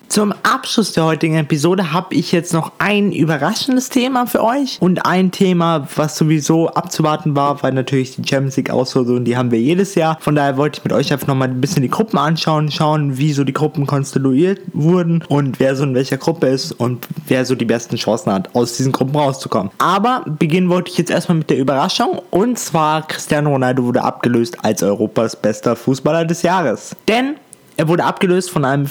Zum 0.08 0.32
Abschluss 0.44 0.92
der 0.92 1.04
heutigen 1.04 1.36
Episode 1.36 1.92
habe 1.92 2.14
ich 2.14 2.32
jetzt 2.32 2.54
noch 2.54 2.72
ein 2.78 3.12
überraschendes 3.12 3.90
Thema 3.90 4.26
für 4.26 4.42
euch 4.42 4.78
und 4.80 5.04
ein 5.04 5.30
Thema, 5.30 5.88
was 5.96 6.16
sowieso 6.16 6.68
abzuwarten 6.68 7.36
war, 7.36 7.62
weil 7.62 7.72
natürlich 7.72 8.16
die 8.16 8.26
Champions 8.26 8.56
League 8.56 8.70
Auslosung, 8.70 9.24
die 9.24 9.36
haben 9.36 9.50
wir 9.50 9.60
jedes 9.60 9.94
Jahr. 9.94 10.16
Von 10.20 10.34
daher 10.34 10.56
wollte 10.56 10.78
ich 10.78 10.84
mit 10.84 10.92
euch 10.92 11.12
einfach 11.12 11.26
nochmal 11.26 11.48
ein 11.48 11.60
bisschen 11.60 11.82
die 11.82 11.90
Gruppen 11.90 12.18
anschauen, 12.18 12.70
schauen, 12.70 13.18
wie 13.18 13.32
so 13.32 13.44
die 13.44 13.52
Gruppen 13.52 13.86
konstituiert 13.86 14.60
wurden 14.72 15.22
und 15.28 15.60
wer 15.60 15.76
so 15.76 15.84
in 15.84 15.94
welcher 15.94 16.16
Gruppe 16.16 16.46
ist 16.46 16.72
und 16.72 17.06
wer 17.26 17.44
so 17.44 17.54
die 17.54 17.64
besten 17.64 17.96
Chancen 17.96 18.32
hat, 18.32 18.54
aus 18.54 18.76
diesen 18.76 18.92
Gruppen 18.92 19.16
rauszukommen. 19.16 19.70
Aber 19.78 20.24
beginnen 20.26 20.70
wollte 20.70 20.90
ich 20.90 20.98
jetzt 20.98 21.10
erstmal 21.10 21.38
mit 21.38 21.50
der 21.50 21.58
Überraschung 21.58 22.22
und 22.30 22.58
zwar 22.58 23.06
Cristiano 23.06 23.50
Ronaldo 23.50 23.84
wurde 23.84 24.02
abgelöst 24.02 24.56
als 24.62 24.82
Europas 24.82 25.36
bester 25.36 25.76
Fußballer 25.76 26.24
des 26.24 26.42
Jahres. 26.42 26.94
Denn 27.08 27.36
er 27.76 27.88
wurde 27.88 28.04
abgelöst 28.04 28.50
von 28.50 28.64
einem, 28.64 28.88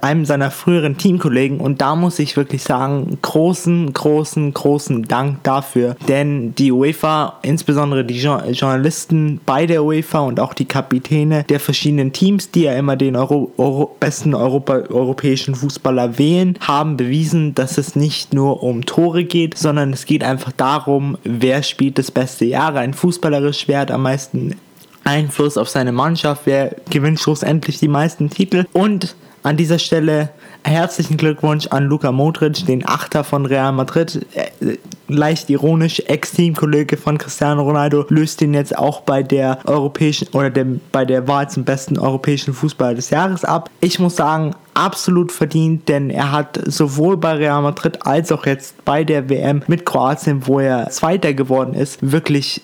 einem 0.00 0.24
seiner 0.24 0.50
früheren 0.50 0.96
Teamkollegen 0.96 1.60
und 1.60 1.80
da 1.80 1.96
muss 1.96 2.18
ich 2.18 2.36
wirklich 2.36 2.62
sagen, 2.62 3.18
großen, 3.22 3.92
großen, 3.92 4.54
großen 4.54 5.04
Dank 5.04 5.42
dafür. 5.42 5.96
Denn 6.06 6.54
die 6.54 6.70
UEFA, 6.70 7.38
insbesondere 7.42 8.04
die 8.04 8.18
Journalisten 8.18 9.40
bei 9.44 9.66
der 9.66 9.84
UEFA 9.84 10.20
und 10.20 10.40
auch 10.40 10.54
die 10.54 10.66
Kapitäne 10.66 11.44
der 11.44 11.60
verschiedenen 11.60 12.12
Teams, 12.12 12.50
die 12.50 12.62
ja 12.62 12.74
immer 12.74 12.96
den 12.96 13.16
Euro, 13.16 13.52
Euro, 13.56 13.96
besten 13.98 14.34
Europa, 14.34 14.84
europäischen 14.88 15.54
Fußballer 15.54 16.18
wählen, 16.18 16.58
haben 16.60 16.96
bewiesen, 16.96 17.54
dass 17.54 17.78
es 17.78 17.96
nicht 17.96 18.32
nur 18.32 18.62
um 18.62 18.86
Tore 18.86 19.24
geht, 19.24 19.58
sondern 19.58 19.92
es 19.92 20.06
geht 20.06 20.22
einfach 20.22 20.52
darum, 20.52 21.18
wer 21.24 21.62
spielt 21.62 21.98
das 21.98 22.10
beste 22.10 22.44
Jahr 22.44 22.74
rein 22.74 22.94
fußballerisch, 22.94 23.66
wer 23.66 23.80
hat 23.80 23.90
am 23.90 24.02
meisten 24.02 24.54
Einfluss 25.08 25.56
auf 25.56 25.70
seine 25.70 25.92
Mannschaft, 25.92 26.42
wer 26.44 26.76
gewinnt 26.90 27.18
schlussendlich 27.18 27.78
die 27.78 27.88
meisten 27.88 28.28
Titel. 28.28 28.66
Und 28.74 29.16
an 29.42 29.56
dieser 29.56 29.78
Stelle 29.78 30.28
herzlichen 30.64 31.16
Glückwunsch 31.16 31.68
an 31.68 31.84
Luka 31.84 32.12
Modric, 32.12 32.66
den 32.66 32.86
Achter 32.86 33.24
von 33.24 33.46
Real 33.46 33.72
Madrid. 33.72 34.26
Äh, 34.34 34.76
leicht 35.06 35.48
ironisch, 35.48 36.00
Ex-Teamkollege 36.00 36.98
von 36.98 37.16
Cristiano 37.16 37.62
Ronaldo, 37.62 38.04
löst 38.10 38.42
ihn 38.42 38.52
jetzt 38.52 38.76
auch 38.76 39.00
bei 39.00 39.22
der 39.22 39.60
europäischen 39.64 40.28
oder 40.32 40.50
dem, 40.50 40.82
bei 40.92 41.06
der 41.06 41.26
Wahl 41.26 41.48
zum 41.48 41.64
besten 41.64 41.98
europäischen 41.98 42.52
Fußballer 42.52 42.96
des 42.96 43.08
Jahres 43.08 43.44
ab. 43.46 43.70
Ich 43.80 43.98
muss 43.98 44.16
sagen, 44.16 44.54
absolut 44.74 45.32
verdient, 45.32 45.88
denn 45.88 46.10
er 46.10 46.30
hat 46.32 46.60
sowohl 46.66 47.16
bei 47.16 47.32
Real 47.32 47.62
Madrid 47.62 48.04
als 48.04 48.30
auch 48.30 48.44
jetzt 48.44 48.84
bei 48.84 49.02
der 49.04 49.30
WM 49.30 49.62
mit 49.66 49.86
Kroatien, 49.86 50.46
wo 50.46 50.60
er 50.60 50.90
Zweiter 50.90 51.32
geworden 51.32 51.72
ist, 51.72 51.98
wirklich 52.02 52.60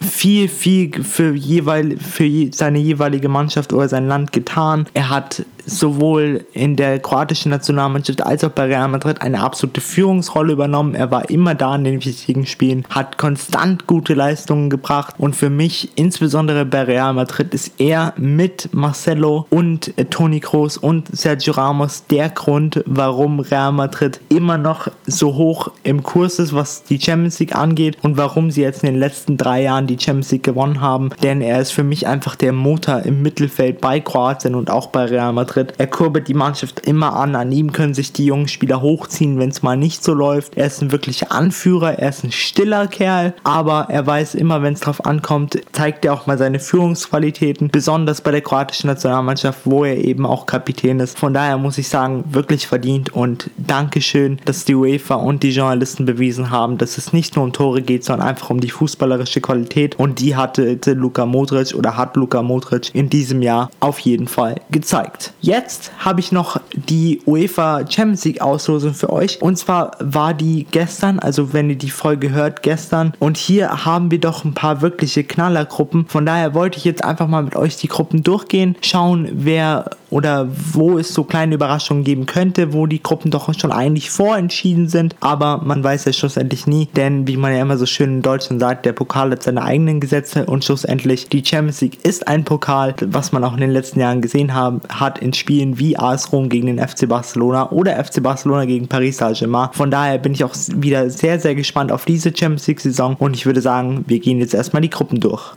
viel, 0.00 0.48
viel 0.48 1.04
für, 1.04 1.34
jeweil, 1.34 1.96
für 1.98 2.28
seine 2.52 2.78
jeweilige 2.78 3.28
Mannschaft 3.28 3.72
oder 3.72 3.88
sein 3.88 4.08
Land 4.08 4.32
getan. 4.32 4.86
Er 4.94 5.10
hat 5.10 5.44
sowohl 5.66 6.44
in 6.52 6.76
der 6.76 6.98
kroatischen 6.98 7.50
Nationalmannschaft 7.50 8.24
als 8.24 8.44
auch 8.44 8.50
bei 8.50 8.64
Real 8.64 8.88
Madrid 8.88 9.20
eine 9.22 9.40
absolute 9.40 9.80
Führungsrolle 9.80 10.52
übernommen. 10.52 10.94
Er 10.94 11.10
war 11.10 11.30
immer 11.30 11.54
da 11.54 11.74
in 11.76 11.84
den 11.84 12.04
wichtigen 12.04 12.46
Spielen, 12.46 12.84
hat 12.90 13.18
konstant 13.18 13.86
gute 13.86 14.14
Leistungen 14.14 14.70
gebracht 14.70 15.14
und 15.18 15.36
für 15.36 15.50
mich, 15.50 15.90
insbesondere 15.96 16.64
bei 16.64 16.82
Real 16.82 17.14
Madrid, 17.14 17.54
ist 17.54 17.72
er 17.78 18.14
mit 18.16 18.68
Marcelo 18.72 19.46
und 19.50 19.96
äh, 19.98 20.04
Toni 20.04 20.40
Kroos 20.40 20.76
und 20.76 21.14
Sergio 21.16 21.54
Ramos 21.54 22.06
der 22.06 22.28
Grund, 22.30 22.82
warum 22.86 23.40
Real 23.40 23.72
Madrid 23.72 24.20
immer 24.28 24.58
noch 24.58 24.88
so 25.06 25.34
hoch 25.34 25.70
im 25.82 26.02
Kurs 26.02 26.38
ist, 26.38 26.54
was 26.54 26.84
die 26.84 27.00
Champions 27.00 27.38
League 27.38 27.54
angeht 27.54 27.98
und 28.02 28.16
warum 28.16 28.50
sie 28.50 28.62
jetzt 28.62 28.82
in 28.82 28.90
den 28.90 28.98
letzten 28.98 29.36
drei 29.36 29.62
Jahren 29.62 29.86
die 29.86 29.98
Champions 29.98 30.32
League 30.32 30.42
gewonnen 30.42 30.80
haben. 30.80 31.10
Denn 31.22 31.40
er 31.40 31.60
ist 31.60 31.72
für 31.72 31.84
mich 31.84 32.06
einfach 32.06 32.36
der 32.36 32.52
Motor 32.52 33.00
im 33.00 33.22
Mittelfeld 33.22 33.80
bei 33.80 34.00
Kroatien 34.00 34.54
und 34.54 34.70
auch 34.70 34.88
bei 34.88 35.04
Real 35.04 35.32
Madrid 35.32 35.53
Madrid. 35.54 35.74
Er 35.78 35.86
kurbelt 35.86 36.28
die 36.28 36.34
Mannschaft 36.34 36.86
immer 36.86 37.14
an. 37.14 37.34
An 37.34 37.52
ihm 37.52 37.72
können 37.72 37.94
sich 37.94 38.12
die 38.12 38.26
jungen 38.26 38.48
Spieler 38.48 38.80
hochziehen, 38.80 39.38
wenn 39.38 39.50
es 39.50 39.62
mal 39.62 39.76
nicht 39.76 40.04
so 40.04 40.14
läuft. 40.14 40.56
Er 40.56 40.66
ist 40.66 40.82
ein 40.82 40.92
wirklicher 40.92 41.32
Anführer. 41.32 41.98
Er 41.98 42.08
ist 42.08 42.24
ein 42.24 42.32
stiller 42.32 42.86
Kerl. 42.86 43.34
Aber 43.44 43.86
er 43.88 44.06
weiß 44.06 44.34
immer, 44.34 44.62
wenn 44.62 44.74
es 44.74 44.80
drauf 44.80 45.04
ankommt, 45.04 45.58
zeigt 45.72 46.04
er 46.04 46.14
auch 46.14 46.26
mal 46.26 46.38
seine 46.38 46.60
Führungsqualitäten. 46.60 47.68
Besonders 47.68 48.20
bei 48.20 48.30
der 48.30 48.40
kroatischen 48.40 48.88
Nationalmannschaft, 48.88 49.60
wo 49.64 49.84
er 49.84 49.96
eben 49.96 50.26
auch 50.26 50.46
Kapitän 50.46 51.00
ist. 51.00 51.18
Von 51.18 51.34
daher 51.34 51.58
muss 51.58 51.78
ich 51.78 51.88
sagen, 51.88 52.24
wirklich 52.28 52.66
verdient 52.66 53.12
und 53.12 53.50
Dankeschön, 53.56 54.40
dass 54.44 54.64
die 54.64 54.74
UEFA 54.74 55.14
und 55.14 55.42
die 55.42 55.50
Journalisten 55.50 56.04
bewiesen 56.04 56.50
haben, 56.50 56.78
dass 56.78 56.98
es 56.98 57.12
nicht 57.12 57.36
nur 57.36 57.44
um 57.44 57.52
Tore 57.52 57.82
geht, 57.82 58.04
sondern 58.04 58.28
einfach 58.28 58.50
um 58.50 58.60
die 58.60 58.70
fußballerische 58.70 59.40
Qualität. 59.40 59.98
Und 59.98 60.20
die 60.20 60.36
hatte 60.36 60.78
Luka 60.92 61.26
Modric 61.26 61.74
oder 61.74 61.96
hat 61.96 62.16
Luka 62.16 62.42
Modric 62.42 62.94
in 62.94 63.08
diesem 63.08 63.42
Jahr 63.42 63.70
auf 63.80 63.98
jeden 64.00 64.28
Fall 64.28 64.56
gezeigt. 64.70 65.32
Jetzt 65.44 65.92
habe 65.98 66.20
ich 66.20 66.32
noch 66.32 66.58
die 66.72 67.20
UEFA 67.26 67.80
Champions 67.86 68.24
League 68.24 68.40
Auslosung 68.40 68.94
für 68.94 69.12
euch. 69.12 69.42
Und 69.42 69.58
zwar 69.58 69.90
war 70.00 70.32
die 70.32 70.66
gestern, 70.70 71.18
also 71.18 71.52
wenn 71.52 71.68
ihr 71.68 71.76
die 71.76 71.90
Folge 71.90 72.30
hört, 72.30 72.62
gestern. 72.62 73.12
Und 73.18 73.36
hier 73.36 73.84
haben 73.84 74.10
wir 74.10 74.18
doch 74.18 74.46
ein 74.46 74.54
paar 74.54 74.80
wirkliche 74.80 75.22
Knallergruppen. 75.22 76.06
Von 76.06 76.24
daher 76.24 76.54
wollte 76.54 76.78
ich 76.78 76.86
jetzt 76.86 77.04
einfach 77.04 77.28
mal 77.28 77.42
mit 77.42 77.56
euch 77.56 77.76
die 77.76 77.88
Gruppen 77.88 78.22
durchgehen, 78.22 78.74
schauen, 78.80 79.28
wer 79.34 79.90
oder 80.14 80.46
wo 80.72 80.96
es 80.96 81.12
so 81.12 81.24
kleine 81.24 81.56
Überraschungen 81.56 82.04
geben 82.04 82.24
könnte, 82.24 82.72
wo 82.72 82.86
die 82.86 83.02
Gruppen 83.02 83.32
doch 83.32 83.52
schon 83.58 83.72
eigentlich 83.72 84.10
vorentschieden 84.10 84.88
sind. 84.88 85.16
Aber 85.18 85.60
man 85.64 85.82
weiß 85.82 86.06
es 86.06 86.16
schlussendlich 86.16 86.68
nie, 86.68 86.86
denn 86.94 87.26
wie 87.26 87.36
man 87.36 87.52
ja 87.52 87.60
immer 87.60 87.76
so 87.76 87.84
schön 87.84 88.10
in 88.10 88.22
Deutschland 88.22 88.60
sagt, 88.60 88.86
der 88.86 88.92
Pokal 88.92 89.32
hat 89.32 89.42
seine 89.42 89.64
eigenen 89.64 89.98
Gesetze 89.98 90.46
und 90.46 90.64
schlussendlich 90.64 91.28
die 91.30 91.44
Champions 91.44 91.80
League 91.80 91.98
ist 92.04 92.28
ein 92.28 92.44
Pokal, 92.44 92.94
was 93.06 93.32
man 93.32 93.42
auch 93.42 93.54
in 93.54 93.60
den 93.60 93.72
letzten 93.72 93.98
Jahren 93.98 94.22
gesehen 94.22 94.54
haben, 94.54 94.82
hat 94.88 95.18
in 95.18 95.32
Spielen 95.32 95.80
wie 95.80 95.98
AS 95.98 96.32
Rom 96.32 96.48
gegen 96.48 96.68
den 96.68 96.78
FC 96.78 97.08
Barcelona 97.08 97.72
oder 97.72 98.02
FC 98.02 98.22
Barcelona 98.22 98.66
gegen 98.66 98.86
Paris 98.86 99.16
Saint-Germain. 99.16 99.70
Von 99.72 99.90
daher 99.90 100.18
bin 100.18 100.32
ich 100.32 100.44
auch 100.44 100.54
wieder 100.76 101.10
sehr, 101.10 101.40
sehr 101.40 101.56
gespannt 101.56 101.90
auf 101.90 102.04
diese 102.04 102.30
Champions 102.32 102.68
League 102.68 102.80
Saison 102.80 103.16
und 103.18 103.34
ich 103.34 103.46
würde 103.46 103.60
sagen, 103.60 104.04
wir 104.06 104.20
gehen 104.20 104.38
jetzt 104.38 104.54
erstmal 104.54 104.82
die 104.82 104.90
Gruppen 104.90 105.18
durch. 105.18 105.56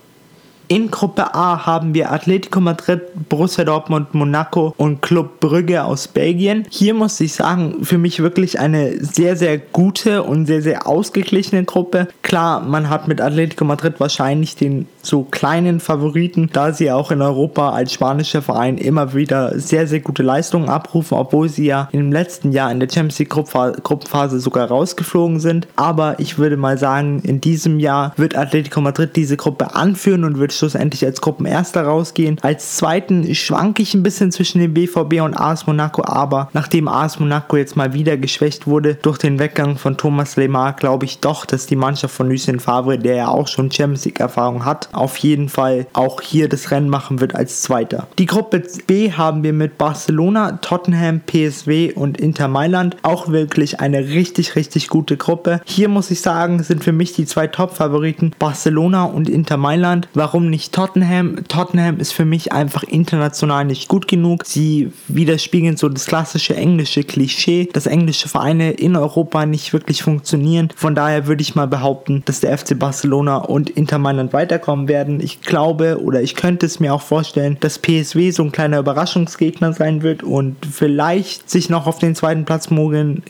In 0.69 0.91
Gruppe 0.91 1.33
A 1.33 1.65
haben 1.65 1.93
wir 1.93 2.11
Atletico 2.11 2.59
Madrid, 2.59 3.01
Borussia 3.29 3.63
Dortmund, 3.63 4.13
Monaco 4.13 4.73
und 4.75 5.01
Club 5.01 5.39
Brügge 5.39 5.85
aus 5.85 6.09
Belgien. 6.09 6.65
Hier 6.69 6.93
muss 6.93 7.21
ich 7.21 7.33
sagen, 7.33 7.85
für 7.85 7.97
mich 7.97 8.21
wirklich 8.21 8.59
eine 8.59 9.01
sehr, 9.01 9.37
sehr 9.37 9.59
gute 9.59 10.23
und 10.23 10.45
sehr, 10.45 10.61
sehr 10.61 10.85
ausgeglichene 10.85 11.63
Gruppe. 11.63 12.09
Klar, 12.21 12.59
man 12.59 12.89
hat 12.89 13.07
mit 13.07 13.21
Atletico 13.21 13.63
Madrid 13.63 14.01
wahrscheinlich 14.01 14.57
den 14.57 14.89
so 15.01 15.23
kleinen 15.23 15.79
Favoriten, 15.79 16.49
da 16.51 16.73
sie 16.73 16.91
auch 16.91 17.11
in 17.11 17.21
Europa 17.21 17.69
als 17.69 17.93
spanischer 17.93 18.41
Verein 18.41 18.77
immer 18.77 19.13
wieder 19.13 19.57
sehr, 19.57 19.87
sehr 19.87 20.01
gute 20.01 20.21
Leistungen 20.21 20.67
abrufen, 20.67 21.17
obwohl 21.17 21.47
sie 21.47 21.67
ja 21.67 21.87
im 21.93 22.11
letzten 22.11 22.51
Jahr 22.51 22.69
in 22.73 22.81
der 22.81 22.89
Champions 22.89 23.19
League 23.19 23.29
Gruppenphase 23.29 24.41
sogar 24.41 24.67
rausgeflogen 24.67 25.39
sind. 25.39 25.69
Aber 25.77 26.19
ich 26.19 26.37
würde 26.37 26.57
mal 26.57 26.77
sagen, 26.77 27.21
in 27.23 27.39
diesem 27.39 27.79
Jahr 27.79 28.13
wird 28.17 28.35
Atletico 28.35 28.81
Madrid 28.81 29.15
diese 29.15 29.37
Gruppe 29.37 29.73
anführen 29.73 30.25
und 30.25 30.39
wird 30.39 30.56
schlussendlich 30.57 31.05
als 31.05 31.21
Gruppenerster 31.21 31.83
rausgehen. 31.83 32.37
Als 32.41 32.77
zweiten 32.77 33.33
schwanke 33.35 33.81
ich 33.81 33.93
ein 33.93 34.03
bisschen 34.03 34.31
zwischen 34.31 34.59
dem 34.59 34.73
BVB 34.73 35.21
und 35.21 35.35
AS 35.35 35.67
Monaco, 35.67 36.03
aber 36.03 36.49
nachdem 36.53 36.87
AS 36.87 37.19
Monaco 37.19 37.57
jetzt 37.57 37.75
mal 37.75 37.93
wieder 37.93 38.17
geschwächt 38.17 38.67
wurde 38.67 38.95
durch 38.95 39.17
den 39.17 39.39
Weggang 39.39 39.77
von 39.77 39.97
Thomas 39.97 40.35
Lemar, 40.35 40.73
glaube 40.73 41.05
ich 41.05 41.19
doch, 41.19 41.45
dass 41.45 41.65
die 41.65 41.75
Mannschaft 41.75 42.15
von 42.15 42.29
Lucien 42.29 42.59
Favre, 42.59 42.97
der 42.97 43.15
ja 43.15 43.27
auch 43.27 43.47
schon 43.47 43.71
Champions 43.71 44.05
League 44.05 44.19
Erfahrung 44.19 44.65
hat, 44.65 44.89
auf 44.93 45.17
jeden 45.17 45.49
Fall 45.49 45.87
auch 45.93 46.21
hier 46.21 46.49
das 46.49 46.71
Rennen 46.71 46.89
machen 46.89 47.19
wird 47.19 47.35
als 47.35 47.61
Zweiter. 47.61 48.07
Die 48.19 48.25
Gruppe 48.25 48.63
B 48.87 49.11
haben 49.11 49.43
wir 49.43 49.53
mit 49.53 49.77
Barcelona, 49.77 50.53
Tottenham, 50.61 51.21
PSW 51.21 51.93
und 51.93 52.19
Inter 52.19 52.47
Mailand. 52.47 52.97
Auch 53.03 53.29
wirklich 53.29 53.79
eine 53.79 53.99
richtig, 53.99 54.55
richtig 54.55 54.87
gute 54.87 55.17
Gruppe. 55.17 55.61
Hier 55.65 55.89
muss 55.89 56.11
ich 56.11 56.21
sagen, 56.21 56.61
sind 56.63 56.83
für 56.83 56.91
mich 56.91 57.13
die 57.13 57.25
zwei 57.25 57.47
Top-Favoriten 57.47 58.31
Barcelona 58.39 59.05
und 59.05 59.29
Inter 59.29 59.57
Mailand. 59.57 60.07
Warum 60.13 60.46
nicht 60.49 60.73
Tottenham. 60.73 61.47
Tottenham 61.47 61.99
ist 61.99 62.11
für 62.13 62.25
mich 62.25 62.51
einfach 62.51 62.83
international 62.83 63.65
nicht 63.65 63.87
gut 63.87 64.07
genug. 64.07 64.45
Sie 64.45 64.91
widerspiegeln 65.07 65.77
so 65.77 65.89
das 65.89 66.05
klassische 66.05 66.55
englische 66.55 67.03
Klischee, 67.03 67.69
dass 67.71 67.85
englische 67.85 68.29
Vereine 68.29 68.71
in 68.71 68.95
Europa 68.95 69.45
nicht 69.45 69.73
wirklich 69.73 70.03
funktionieren. 70.03 70.69
Von 70.75 70.95
daher 70.95 71.27
würde 71.27 71.41
ich 71.41 71.55
mal 71.55 71.67
behaupten, 71.67 72.23
dass 72.25 72.39
der 72.39 72.57
FC 72.57 72.77
Barcelona 72.77 73.37
und 73.37 73.69
Inter 73.69 73.99
Mailand 73.99 74.33
weiterkommen 74.33 74.87
werden. 74.87 75.19
Ich 75.21 75.41
glaube 75.41 76.01
oder 76.01 76.21
ich 76.21 76.35
könnte 76.35 76.65
es 76.65 76.79
mir 76.79 76.93
auch 76.93 77.01
vorstellen, 77.01 77.57
dass 77.59 77.79
PSW 77.79 78.31
so 78.31 78.43
ein 78.43 78.51
kleiner 78.51 78.79
Überraschungsgegner 78.79 79.73
sein 79.73 80.01
wird 80.01 80.23
und 80.23 80.57
vielleicht 80.65 81.49
sich 81.49 81.69
noch 81.69 81.87
auf 81.87 81.99
den 81.99 82.15
zweiten 82.15 82.45
Platz 82.45 82.69
mogeln 82.69 83.23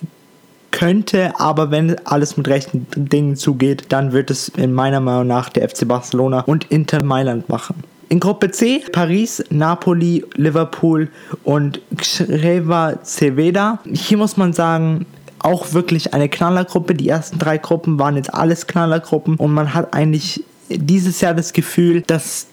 könnte, 0.77 1.39
aber 1.39 1.72
wenn 1.72 1.96
alles 2.05 2.38
mit 2.38 2.48
rechten 2.48 2.86
Dingen 2.96 3.36
zugeht, 3.36 3.86
dann 3.89 4.12
wird 4.12 4.29
es 4.29 4.50
in 4.50 4.74
meiner 4.74 5.00
Meinung 5.00 5.25
nach 5.25 5.50
der 5.50 5.67
FC 5.67 5.88
Barcelona 5.88 6.41
und 6.41 6.65
Inter 6.65 7.03
Mailand 7.03 7.50
machen. 7.50 7.84
In 8.10 8.19
Gruppe 8.19 8.51
C 8.51 8.84
Paris, 8.91 9.43
Napoli, 9.50 10.24
Liverpool 10.36 11.10
und 11.43 11.81
Creva 11.98 13.00
Ceveda. 13.03 13.79
Hier 13.91 14.17
muss 14.17 14.38
man 14.38 14.53
sagen, 14.53 15.07
auch 15.39 15.74
wirklich 15.74 16.13
eine 16.13 16.29
Knallergruppe. 16.29 16.93
Die 16.93 17.10
ersten 17.10 17.39
drei 17.39 17.57
Gruppen 17.57 17.98
waren 17.98 18.15
jetzt 18.15 18.31
alles 18.31 18.67
Knallergruppen 18.67 19.36
und 19.38 19.51
man 19.51 19.74
hat 19.74 19.96
eigentlich 19.96 20.43
dieses 20.69 21.22
Jahr 21.22 21.34
das 21.34 21.53
Gefühl, 21.53 22.01
dass 22.01 22.46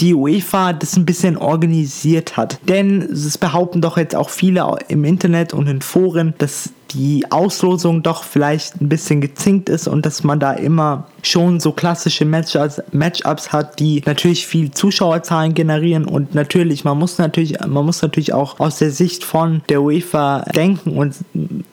die 0.00 0.14
UEFA 0.14 0.72
das 0.72 0.96
ein 0.96 1.06
bisschen 1.06 1.36
organisiert 1.36 2.36
hat. 2.36 2.58
Denn 2.68 3.02
es 3.02 3.38
behaupten 3.38 3.80
doch 3.80 3.96
jetzt 3.96 4.16
auch 4.16 4.30
viele 4.30 4.66
im 4.88 5.04
Internet 5.04 5.54
und 5.54 5.68
in 5.68 5.80
Foren, 5.80 6.34
dass 6.38 6.70
die 6.90 7.30
Auslosung 7.30 8.02
doch 8.02 8.24
vielleicht 8.24 8.80
ein 8.80 8.88
bisschen 8.88 9.20
gezinkt 9.20 9.68
ist 9.68 9.88
und 9.88 10.06
dass 10.06 10.24
man 10.24 10.40
da 10.40 10.52
immer 10.52 11.06
schon 11.22 11.60
so 11.60 11.72
klassische 11.72 12.24
Matchups, 12.24 12.82
Matchups 12.92 13.52
hat, 13.52 13.78
die 13.80 14.02
natürlich 14.06 14.46
viel 14.46 14.70
Zuschauerzahlen 14.70 15.54
generieren 15.54 16.04
und 16.04 16.34
natürlich, 16.34 16.84
man 16.84 16.98
muss 16.98 17.18
natürlich, 17.18 17.58
man 17.60 17.84
muss 17.84 18.02
natürlich 18.02 18.32
auch 18.32 18.60
aus 18.60 18.78
der 18.78 18.90
Sicht 18.90 19.24
von 19.24 19.62
der 19.68 19.82
UEFA 19.82 20.40
denken 20.54 20.96
und 20.96 21.16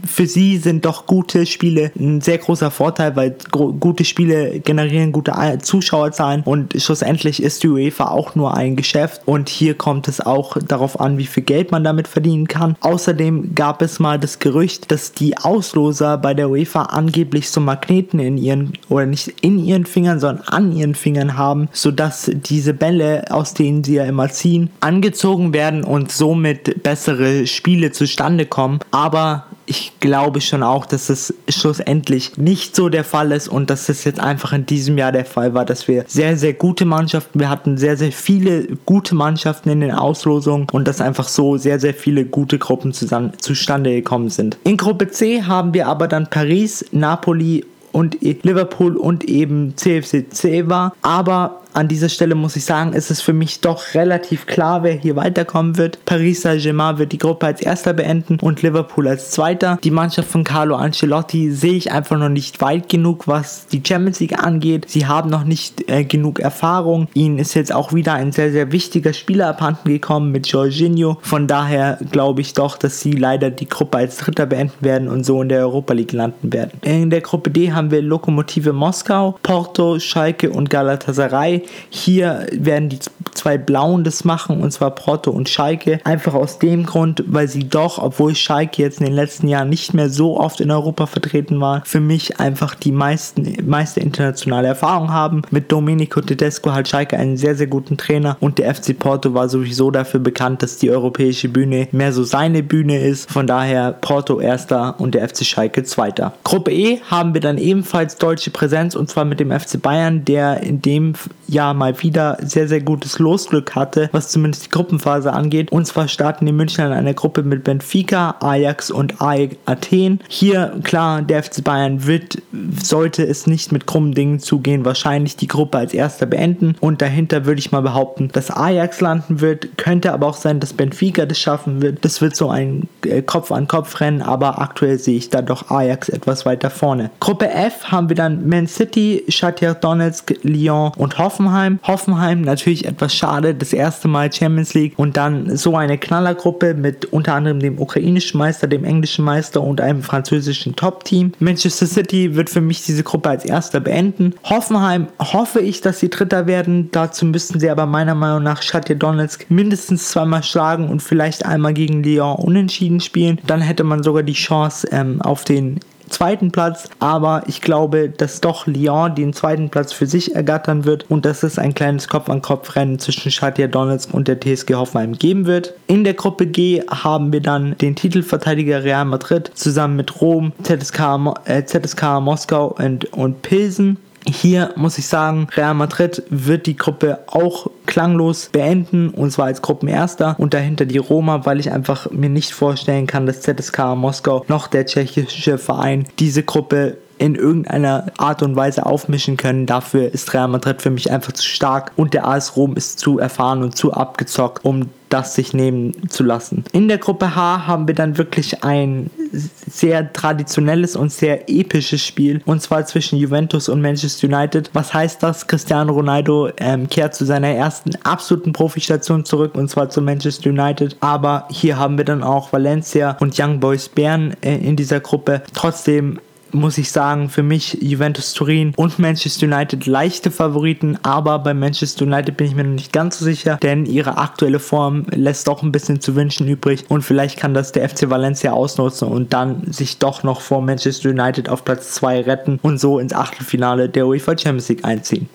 für 0.05 0.27
sie 0.27 0.57
sind 0.57 0.85
doch 0.85 1.05
gute 1.05 1.45
Spiele 1.45 1.91
ein 1.97 2.21
sehr 2.21 2.37
großer 2.37 2.71
Vorteil, 2.71 3.15
weil 3.15 3.35
gute 3.51 4.05
Spiele 4.05 4.59
generieren 4.59 5.11
gute 5.11 5.33
Zuschauerzahlen 5.61 6.41
und 6.43 6.73
schlussendlich 6.81 7.41
ist 7.41 7.63
die 7.63 7.69
UEFA 7.69 8.09
auch 8.09 8.35
nur 8.35 8.55
ein 8.55 8.75
Geschäft 8.75 9.21
und 9.25 9.49
hier 9.49 9.75
kommt 9.75 10.07
es 10.07 10.21
auch 10.21 10.57
darauf 10.57 10.99
an, 10.99 11.17
wie 11.17 11.25
viel 11.25 11.43
Geld 11.43 11.71
man 11.71 11.83
damit 11.83 12.07
verdienen 12.07 12.47
kann. 12.47 12.75
Außerdem 12.81 13.55
gab 13.55 13.81
es 13.81 13.99
mal 13.99 14.19
das 14.19 14.39
Gerücht, 14.39 14.91
dass 14.91 15.13
die 15.13 15.37
Ausloser 15.37 16.17
bei 16.17 16.33
der 16.33 16.49
UEFA 16.49 16.83
angeblich 16.83 17.49
so 17.49 17.61
Magneten 17.61 18.19
in 18.19 18.37
ihren 18.37 18.73
oder 18.89 19.05
nicht 19.05 19.34
in 19.41 19.59
ihren 19.59 19.85
Fingern, 19.85 20.19
sondern 20.19 20.47
an 20.47 20.71
ihren 20.71 20.95
Fingern 20.95 21.37
haben, 21.37 21.69
sodass 21.71 22.31
diese 22.33 22.73
Bälle, 22.73 23.25
aus 23.29 23.53
denen 23.53 23.83
sie 23.83 23.95
ja 23.95 24.05
immer 24.05 24.29
ziehen, 24.29 24.69
angezogen 24.79 25.53
werden 25.53 25.83
und 25.83 26.11
somit 26.11 26.83
bessere 26.83 27.47
Spiele 27.47 27.91
zustande 27.91 28.45
kommen. 28.45 28.79
Aber 28.91 29.45
ich 29.65 29.93
glaube 29.99 30.41
schon 30.41 30.63
auch, 30.63 30.85
dass 30.85 31.09
es 31.09 31.33
schlussendlich 31.49 32.37
nicht 32.37 32.75
so 32.75 32.89
der 32.89 33.03
Fall 33.03 33.31
ist 33.31 33.47
und 33.47 33.69
dass 33.69 33.89
es 33.89 34.03
jetzt 34.03 34.19
einfach 34.19 34.53
in 34.53 34.65
diesem 34.65 34.97
Jahr 34.97 35.11
der 35.11 35.25
Fall 35.25 35.53
war, 35.53 35.65
dass 35.65 35.87
wir 35.87 36.05
sehr, 36.07 36.37
sehr 36.37 36.53
gute 36.53 36.85
Mannschaften, 36.85 37.39
wir 37.39 37.49
hatten 37.49 37.77
sehr, 37.77 37.97
sehr 37.97 38.11
viele 38.11 38.67
gute 38.85 39.15
Mannschaften 39.15 39.69
in 39.69 39.81
den 39.81 39.91
Auslosungen 39.91 40.67
und 40.71 40.87
dass 40.87 41.01
einfach 41.01 41.27
so 41.27 41.57
sehr, 41.57 41.79
sehr 41.79 41.93
viele 41.93 42.25
gute 42.25 42.59
Gruppen 42.59 42.93
zusammen, 42.93 43.33
zustande 43.39 43.91
gekommen 43.91 44.29
sind. 44.29 44.57
In 44.63 44.77
Gruppe 44.77 45.09
C 45.09 45.43
haben 45.43 45.73
wir 45.73 45.87
aber 45.87 46.07
dann 46.07 46.29
Paris, 46.29 46.85
Napoli 46.91 47.65
und 47.95 48.21
Liverpool 48.21 48.97
und 48.97 49.23
eben 49.23 49.77
CFC 49.77 50.67
war. 50.67 50.93
Aber 51.01 51.61
an 51.75 51.87
dieser 51.87 52.09
Stelle 52.09 52.35
muss 52.35 52.55
ich 52.55 52.65
sagen, 52.65 52.93
ist 52.93 53.11
es 53.11 53.21
für 53.21 53.33
mich 53.33 53.59
doch 53.59 53.93
relativ 53.93 54.45
klar, 54.45 54.83
wer 54.83 54.93
hier 54.93 55.15
weiterkommen 55.15 55.77
wird. 55.77 56.03
Paris 56.05 56.41
Saint-Germain 56.41 56.97
wird 56.97 57.11
die 57.11 57.17
Gruppe 57.17 57.47
als 57.47 57.61
erster 57.61 57.93
beenden 57.93 58.39
und 58.39 58.61
Liverpool 58.61 59.07
als 59.07 59.31
zweiter. 59.31 59.77
Die 59.83 59.91
Mannschaft 59.91 60.29
von 60.29 60.43
Carlo 60.43 60.75
Ancelotti 60.75 61.51
sehe 61.51 61.73
ich 61.73 61.91
einfach 61.91 62.17
noch 62.17 62.29
nicht 62.29 62.61
weit 62.61 62.87
genug, 62.87 63.27
was 63.27 63.67
die 63.67 63.81
Champions 63.85 64.19
League 64.21 64.41
angeht. 64.41 64.85
Sie 64.89 65.05
haben 65.05 65.29
noch 65.29 65.43
nicht 65.43 65.89
äh, 65.89 66.05
genug 66.05 66.39
Erfahrung. 66.39 67.07
Ihnen 67.13 67.39
ist 67.39 67.53
jetzt 67.55 67.73
auch 67.73 67.91
wieder 67.93 68.13
ein 68.13 68.31
sehr, 68.31 68.51
sehr 68.51 68.71
wichtiger 68.71 69.13
Spieler 69.13 69.49
abhanden 69.49 69.89
gekommen 69.89 70.31
mit 70.31 70.47
Jorginho. 70.47 71.17
Von 71.21 71.47
daher 71.47 71.99
glaube 72.11 72.41
ich 72.41 72.53
doch, 72.53 72.77
dass 72.77 73.01
sie 73.01 73.11
leider 73.11 73.51
die 73.51 73.67
Gruppe 73.67 73.97
als 73.97 74.17
Dritter 74.17 74.45
beenden 74.45 74.73
werden 74.79 75.09
und 75.09 75.25
so 75.25 75.41
in 75.41 75.49
der 75.49 75.59
Europa 75.59 75.93
League 75.93 76.13
landen 76.13 76.53
werden. 76.53 76.71
In 76.83 77.09
der 77.09 77.21
Gruppe 77.21 77.49
D 77.49 77.73
haben 77.73 77.91
wir 77.91 78.01
Lokomotive 78.01 78.71
Moskau, 78.71 79.37
Porto, 79.43 79.99
Schalke 79.99 80.49
und 80.49 80.69
Galatasaray. 80.69 81.64
Hier 81.89 82.47
werden 82.51 82.89
die 82.89 82.99
zwei 83.33 83.57
Blauen 83.57 84.03
das 84.03 84.23
machen, 84.23 84.61
und 84.61 84.71
zwar 84.71 84.91
Porto 84.91 85.31
und 85.31 85.49
Schalke. 85.49 85.99
Einfach 86.03 86.33
aus 86.33 86.59
dem 86.59 86.85
Grund, 86.85 87.23
weil 87.27 87.47
sie 87.47 87.67
doch, 87.67 87.99
obwohl 87.99 88.35
Schalke 88.35 88.81
jetzt 88.81 88.99
in 88.99 89.05
den 89.05 89.15
letzten 89.15 89.47
Jahren 89.47 89.69
nicht 89.69 89.93
mehr 89.93 90.09
so 90.09 90.39
oft 90.39 90.61
in 90.61 90.71
Europa 90.71 91.05
vertreten 91.05 91.59
war, 91.61 91.83
für 91.85 91.99
mich 91.99 92.39
einfach 92.39 92.75
die 92.75 92.91
meisten, 92.91 93.57
meiste 93.65 93.99
internationale 93.99 94.67
Erfahrung 94.67 95.11
haben. 95.11 95.41
Mit 95.51 95.71
Domenico 95.71 96.21
Tedesco 96.21 96.71
hat 96.71 96.87
Schalke 96.87 97.17
einen 97.17 97.37
sehr, 97.37 97.55
sehr 97.55 97.67
guten 97.67 97.97
Trainer 97.97 98.37
und 98.39 98.57
der 98.57 98.73
FC 98.73 98.97
Porto 98.97 99.33
war 99.33 99.49
sowieso 99.49 99.91
dafür 99.91 100.19
bekannt, 100.19 100.63
dass 100.63 100.77
die 100.77 100.89
europäische 100.89 101.49
Bühne 101.49 101.87
mehr 101.91 102.13
so 102.13 102.23
seine 102.23 102.63
Bühne 102.63 102.99
ist. 102.99 103.29
Von 103.31 103.47
daher 103.47 103.91
Porto 103.91 104.39
erster 104.39 104.99
und 104.99 105.15
der 105.15 105.27
FC 105.27 105.45
Schalke 105.45 105.83
zweiter. 105.83 106.33
Gruppe 106.43 106.71
E 106.71 107.01
haben 107.09 107.33
wir 107.33 107.41
dann 107.41 107.57
ebenfalls 107.57 108.17
deutsche 108.17 108.51
Präsenz 108.51 108.95
und 108.95 109.09
zwar 109.09 109.25
mit 109.25 109.39
dem 109.39 109.51
FC 109.51 109.81
Bayern, 109.81 110.25
der 110.25 110.61
in 110.61 110.81
dem 110.81 111.13
Jahr 111.47 111.73
mal 111.73 112.01
wieder 112.01 112.37
sehr, 112.41 112.67
sehr 112.67 112.81
gutes 112.81 113.19
Losglück 113.19 113.75
hatte, 113.75 114.09
was 114.11 114.29
zumindest 114.29 114.65
die 114.65 114.69
Gruppenphase 114.69 115.31
angeht. 115.33 115.71
Und 115.71 115.85
zwar 115.85 116.07
starten 116.07 116.45
die 116.45 116.51
Münchner 116.51 116.87
in 116.87 116.93
einer 116.93 117.13
Gruppe 117.13 117.43
mit 117.43 117.63
Benfica, 117.63 118.35
Ajax 118.39 118.91
und 118.91 119.21
AEK 119.21 119.57
Athen. 119.65 120.19
Hier, 120.27 120.79
klar, 120.83 121.21
der 121.21 121.43
FC 121.43 121.63
Bayern 121.63 122.05
wird, 122.05 122.41
sollte 122.81 123.23
es 123.23 123.47
nicht 123.47 123.71
mit 123.71 123.87
krummen 123.87 124.13
Dingen 124.13 124.39
zugehen, 124.39 124.85
wahrscheinlich 124.85 125.35
die 125.35 125.47
Gruppe 125.47 125.77
als 125.77 125.93
erster 125.93 126.25
beenden. 126.25 126.75
Und 126.79 127.01
dahinter 127.01 127.45
würde 127.45 127.59
ich 127.59 127.71
mal 127.71 127.81
behaupten, 127.81 128.29
dass 128.33 128.51
Ajax 128.51 129.01
landen 129.01 129.41
wird. 129.41 129.77
Könnte 129.77 130.13
aber 130.13 130.27
auch 130.27 130.37
sein, 130.37 130.59
dass 130.59 130.73
Benfica 130.73 131.25
das 131.25 131.39
schaffen 131.39 131.81
wird. 131.81 132.03
Das 132.03 132.21
wird 132.21 132.35
so 132.35 132.49
ein 132.49 132.87
äh, 133.03 133.21
Kopf-an-Kopf-Rennen, 133.21 134.21
aber 134.21 134.59
aktuell 134.59 134.99
sehe 134.99 135.17
ich 135.17 135.29
da 135.29 135.41
doch 135.41 135.69
Ajax 135.69 136.09
etwas 136.09 136.45
weiter 136.45 136.69
vorne. 136.69 137.11
Gruppe 137.19 137.49
F 137.49 137.85
haben 137.85 138.09
wir 138.09 138.15
dann 138.15 138.47
Man 138.47 138.67
City, 138.67 139.23
Shakhtar 139.29 139.75
Donetsk, 139.75 140.33
Lyon 140.43 140.91
und 140.97 141.17
Hoffenheim. 141.17 141.34
Hoffenheim 141.83 142.41
natürlich 142.41 142.85
etwas 142.85 143.13
schade, 143.13 143.53
das 143.55 143.73
erste 143.73 144.07
Mal 144.07 144.31
Champions 144.31 144.73
League 144.73 144.93
und 144.97 145.17
dann 145.17 145.55
so 145.57 145.75
eine 145.75 145.97
Knallergruppe 145.97 146.73
mit 146.73 147.05
unter 147.05 147.35
anderem 147.35 147.59
dem 147.59 147.79
ukrainischen 147.79 148.37
Meister, 148.37 148.67
dem 148.67 148.83
englischen 148.83 149.25
Meister 149.25 149.61
und 149.61 149.81
einem 149.81 150.01
französischen 150.03 150.75
Top-Team. 150.75 151.33
Manchester 151.39 151.85
City 151.85 152.35
wird 152.35 152.49
für 152.49 152.61
mich 152.61 152.83
diese 152.83 153.03
Gruppe 153.03 153.29
als 153.29 153.45
erster 153.45 153.79
beenden. 153.79 154.33
Hoffenheim 154.43 155.07
hoffe 155.19 155.59
ich, 155.59 155.81
dass 155.81 155.99
sie 155.99 156.09
Dritter 156.09 156.47
werden. 156.47 156.89
Dazu 156.91 157.25
müssten 157.25 157.59
sie 157.59 157.69
aber 157.69 157.85
meiner 157.85 158.15
Meinung 158.15 158.43
nach 158.43 158.61
Shakhtar 158.61 158.95
Donetsk 158.95 159.45
mindestens 159.49 160.09
zweimal 160.09 160.43
schlagen 160.43 160.89
und 160.89 161.01
vielleicht 161.01 161.45
einmal 161.45 161.73
gegen 161.73 162.03
Lyon 162.03 162.35
unentschieden 162.35 162.99
spielen. 162.99 163.39
Dann 163.45 163.61
hätte 163.61 163.83
man 163.83 164.03
sogar 164.03 164.23
die 164.23 164.33
Chance 164.33 164.87
ähm, 164.91 165.21
auf 165.21 165.43
den 165.43 165.79
zweiten 166.15 166.51
Platz, 166.51 166.89
aber 166.99 167.43
ich 167.47 167.61
glaube, 167.61 168.09
dass 168.09 168.39
doch 168.39 168.67
Lyon 168.67 169.15
den 169.15 169.33
zweiten 169.33 169.69
Platz 169.69 169.91
für 169.91 170.05
sich 170.05 170.33
ergattern 170.33 170.85
wird 170.85 171.09
und 171.11 171.25
dass 171.25 171.43
es 171.43 171.59
ein 171.59 171.73
kleines 171.73 172.07
Kopf-an-Kopf-Rennen 172.07 172.99
zwischen 172.99 173.31
Shakhtar 173.31 173.67
Donetsk 173.67 174.13
und 174.13 174.29
der 174.29 174.39
TSG 174.39 174.75
Hoffenheim 174.75 175.13
geben 175.13 175.45
wird. 175.45 175.73
In 175.87 176.05
der 176.05 176.13
Gruppe 176.13 176.47
G 176.47 176.81
haben 176.89 177.33
wir 177.33 177.41
dann 177.41 177.77
den 177.79 177.95
Titelverteidiger 177.95 178.83
Real 178.83 179.05
Madrid 179.05 179.51
zusammen 179.55 179.97
mit 179.97 180.21
Rom, 180.21 180.53
ZSK, 180.63 181.35
äh, 181.45 181.65
ZSK 181.65 182.21
Moskau 182.21 182.67
und, 182.67 183.11
und 183.13 183.41
Pilsen. 183.41 183.97
Hier 184.25 184.71
muss 184.75 184.97
ich 184.97 185.07
sagen, 185.07 185.47
Real 185.55 185.73
Madrid 185.73 186.23
wird 186.29 186.65
die 186.65 186.77
Gruppe 186.77 187.19
auch 187.27 187.69
klanglos 187.85 188.49
beenden 188.51 189.09
und 189.09 189.31
zwar 189.31 189.45
als 189.45 189.61
Gruppenerster 189.61 190.35
und 190.37 190.53
dahinter 190.53 190.85
die 190.85 190.97
Roma, 190.97 191.45
weil 191.45 191.59
ich 191.59 191.71
einfach 191.71 192.09
mir 192.11 192.29
nicht 192.29 192.51
vorstellen 192.51 193.07
kann, 193.07 193.25
dass 193.25 193.41
ZSK 193.41 193.95
Moskau 193.95 194.45
noch 194.47 194.67
der 194.67 194.85
tschechische 194.85 195.57
Verein 195.57 196.05
diese 196.19 196.43
Gruppe 196.43 196.97
in 197.17 197.35
irgendeiner 197.35 198.07
Art 198.17 198.43
und 198.43 198.55
Weise 198.55 198.85
aufmischen 198.85 199.37
können. 199.37 199.65
Dafür 199.65 200.13
ist 200.13 200.33
Real 200.33 200.47
Madrid 200.47 200.81
für 200.81 200.89
mich 200.89 201.11
einfach 201.11 201.33
zu 201.33 201.45
stark 201.45 201.91
und 201.95 202.13
der 202.13 202.27
AS 202.27 202.57
Rom 202.57 202.75
ist 202.75 202.99
zu 202.99 203.19
erfahren 203.19 203.63
und 203.63 203.75
zu 203.77 203.93
abgezockt, 203.93 204.65
um 204.65 204.89
das 205.15 205.33
sich 205.33 205.53
nehmen 205.53 206.09
zu 206.09 206.23
lassen. 206.23 206.65
In 206.73 206.89
der 206.89 206.97
Gruppe 206.97 207.35
H 207.35 207.67
haben 207.67 207.87
wir 207.87 207.95
dann 207.95 208.17
wirklich 208.17 208.65
ein 208.65 209.09
sehr 209.31 210.11
traditionelles 210.11 210.97
und 210.97 211.09
sehr 211.09 211.49
episches 211.49 212.01
Spiel 212.01 212.41
und 212.45 212.61
zwar 212.61 212.85
zwischen 212.85 213.17
Juventus 213.17 213.69
und 213.69 213.81
Manchester 213.81 214.27
United. 214.27 214.71
Was 214.73 214.93
heißt 214.93 215.23
das? 215.23 215.47
Cristiano 215.47 215.93
Ronaldo 215.93 216.49
ähm, 216.57 216.89
kehrt 216.89 217.15
zu 217.15 217.23
seiner 217.23 217.47
ersten 217.47 217.91
absoluten 218.03 218.51
Profistation 218.51 219.23
zurück 219.23 219.55
und 219.55 219.69
zwar 219.69 219.89
zu 219.89 220.01
Manchester 220.01 220.49
United. 220.49 220.97
Aber 220.99 221.47
hier 221.49 221.79
haben 221.79 221.97
wir 221.97 222.03
dann 222.03 222.21
auch 222.21 222.51
Valencia 222.51 223.15
und 223.21 223.39
Young 223.39 223.61
Boys 223.61 223.87
Bern 223.87 224.35
äh, 224.41 224.57
in 224.57 224.75
dieser 224.75 224.99
Gruppe. 224.99 225.43
Trotzdem 225.53 226.19
muss 226.55 226.77
ich 226.77 226.91
sagen, 226.91 227.29
für 227.29 227.43
mich 227.43 227.77
Juventus 227.81 228.33
Turin 228.33 228.73
und 228.75 228.99
Manchester 228.99 229.45
United 229.45 229.85
leichte 229.85 230.31
Favoriten, 230.31 230.97
aber 231.03 231.39
bei 231.39 231.53
Manchester 231.53 232.05
United 232.05 232.37
bin 232.37 232.47
ich 232.47 232.55
mir 232.55 232.63
noch 232.63 232.73
nicht 232.73 232.93
ganz 232.93 233.19
so 233.19 233.25
sicher, 233.25 233.57
denn 233.61 233.85
ihre 233.85 234.17
aktuelle 234.17 234.59
Form 234.59 235.05
lässt 235.11 235.47
doch 235.47 235.61
ein 235.61 235.71
bisschen 235.71 236.01
zu 236.01 236.15
wünschen 236.15 236.47
übrig 236.47 236.85
und 236.89 237.01
vielleicht 237.03 237.37
kann 237.37 237.53
das 237.53 237.71
der 237.71 237.87
FC 237.87 238.09
Valencia 238.09 238.51
ausnutzen 238.51 239.07
und 239.07 239.33
dann 239.33 239.71
sich 239.71 239.99
doch 239.99 240.23
noch 240.23 240.41
vor 240.41 240.61
Manchester 240.61 241.09
United 241.09 241.49
auf 241.49 241.65
Platz 241.65 241.91
2 241.91 242.21
retten 242.21 242.59
und 242.61 242.79
so 242.79 242.99
ins 242.99 243.13
Achtelfinale 243.13 243.89
der 243.89 244.07
UEFA 244.07 244.37
Champions 244.37 244.69
League 244.69 244.85
einziehen. 244.85 245.29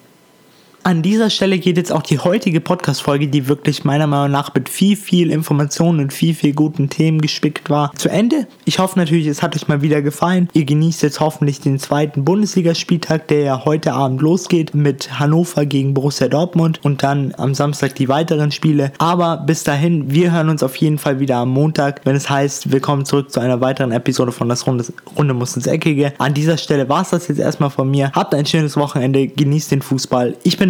An 0.83 1.03
dieser 1.03 1.29
Stelle 1.29 1.59
geht 1.59 1.77
jetzt 1.77 1.93
auch 1.93 2.01
die 2.01 2.19
heutige 2.19 2.59
Podcast-Folge, 2.61 3.29
die 3.29 3.49
wirklich 3.49 3.85
meiner 3.85 4.07
Meinung 4.07 4.31
nach 4.31 4.55
mit 4.55 4.71
viel, 4.71 4.97
viel 4.97 5.31
Informationen 5.31 6.01
und 6.01 6.13
viel, 6.13 6.35
viel 6.35 6.55
guten 6.55 6.89
Themen 6.89 7.21
gespickt 7.21 7.69
war, 7.69 7.93
zu 7.97 8.09
Ende. 8.09 8.47
Ich 8.65 8.79
hoffe 8.79 8.99
natürlich, 8.99 9.27
es 9.27 9.43
hat 9.43 9.55
euch 9.55 9.69
mal 9.69 9.83
wieder 9.83 10.01
gefallen. 10.01 10.49
Ihr 10.55 10.65
genießt 10.65 11.03
jetzt 11.03 11.21
hoffentlich 11.21 11.61
den 11.61 11.79
zweiten 11.79 12.25
Bundesligaspieltag, 12.25 13.29
der 13.29 13.41
ja 13.41 13.65
heute 13.67 13.93
Abend 13.93 14.23
losgeht 14.23 14.75
mit 14.75 15.21
Hannover 15.21 15.67
gegen 15.67 15.93
Borussia 15.93 16.29
Dortmund 16.29 16.81
und 16.83 17.03
dann 17.03 17.35
am 17.37 17.55
Samstag 17.55 17.95
die 17.97 18.09
weiteren 18.09 18.51
Spiele. 18.51 18.93
Aber 18.97 19.37
bis 19.37 19.65
dahin, 19.65 20.11
wir 20.11 20.33
hören 20.33 20.49
uns 20.49 20.63
auf 20.63 20.77
jeden 20.77 20.97
Fall 20.97 21.21
wieder 21.21 21.37
am 21.37 21.51
Montag, 21.51 22.01
wenn 22.05 22.17
es 22.17 22.31
heißt, 22.31 22.73
willkommen 22.73 23.05
zurück 23.05 23.31
zu 23.31 23.41
einer 23.41 23.61
weiteren 23.61 23.93
Episode 23.93 24.33
von 24.33 24.49
das 24.49 24.67
Runde, 24.67 24.87
Runde 25.19 25.35
muss 25.35 25.57
ins 25.57 25.67
Eckige. 25.67 26.15
An 26.17 26.33
dieser 26.33 26.57
Stelle 26.57 26.89
war 26.89 27.03
es 27.03 27.11
das 27.11 27.29
jetzt 27.29 27.39
erstmal 27.39 27.71
von 27.71 27.91
mir. 27.91 28.11
Habt 28.13 28.35
ein 28.35 28.47
schönes 28.47 28.79
Wochenende, 28.79 29.29
genießt 29.29 29.73
den 29.73 29.83
Fußball. 29.83 30.37
Ich 30.43 30.57
bin 30.57 30.70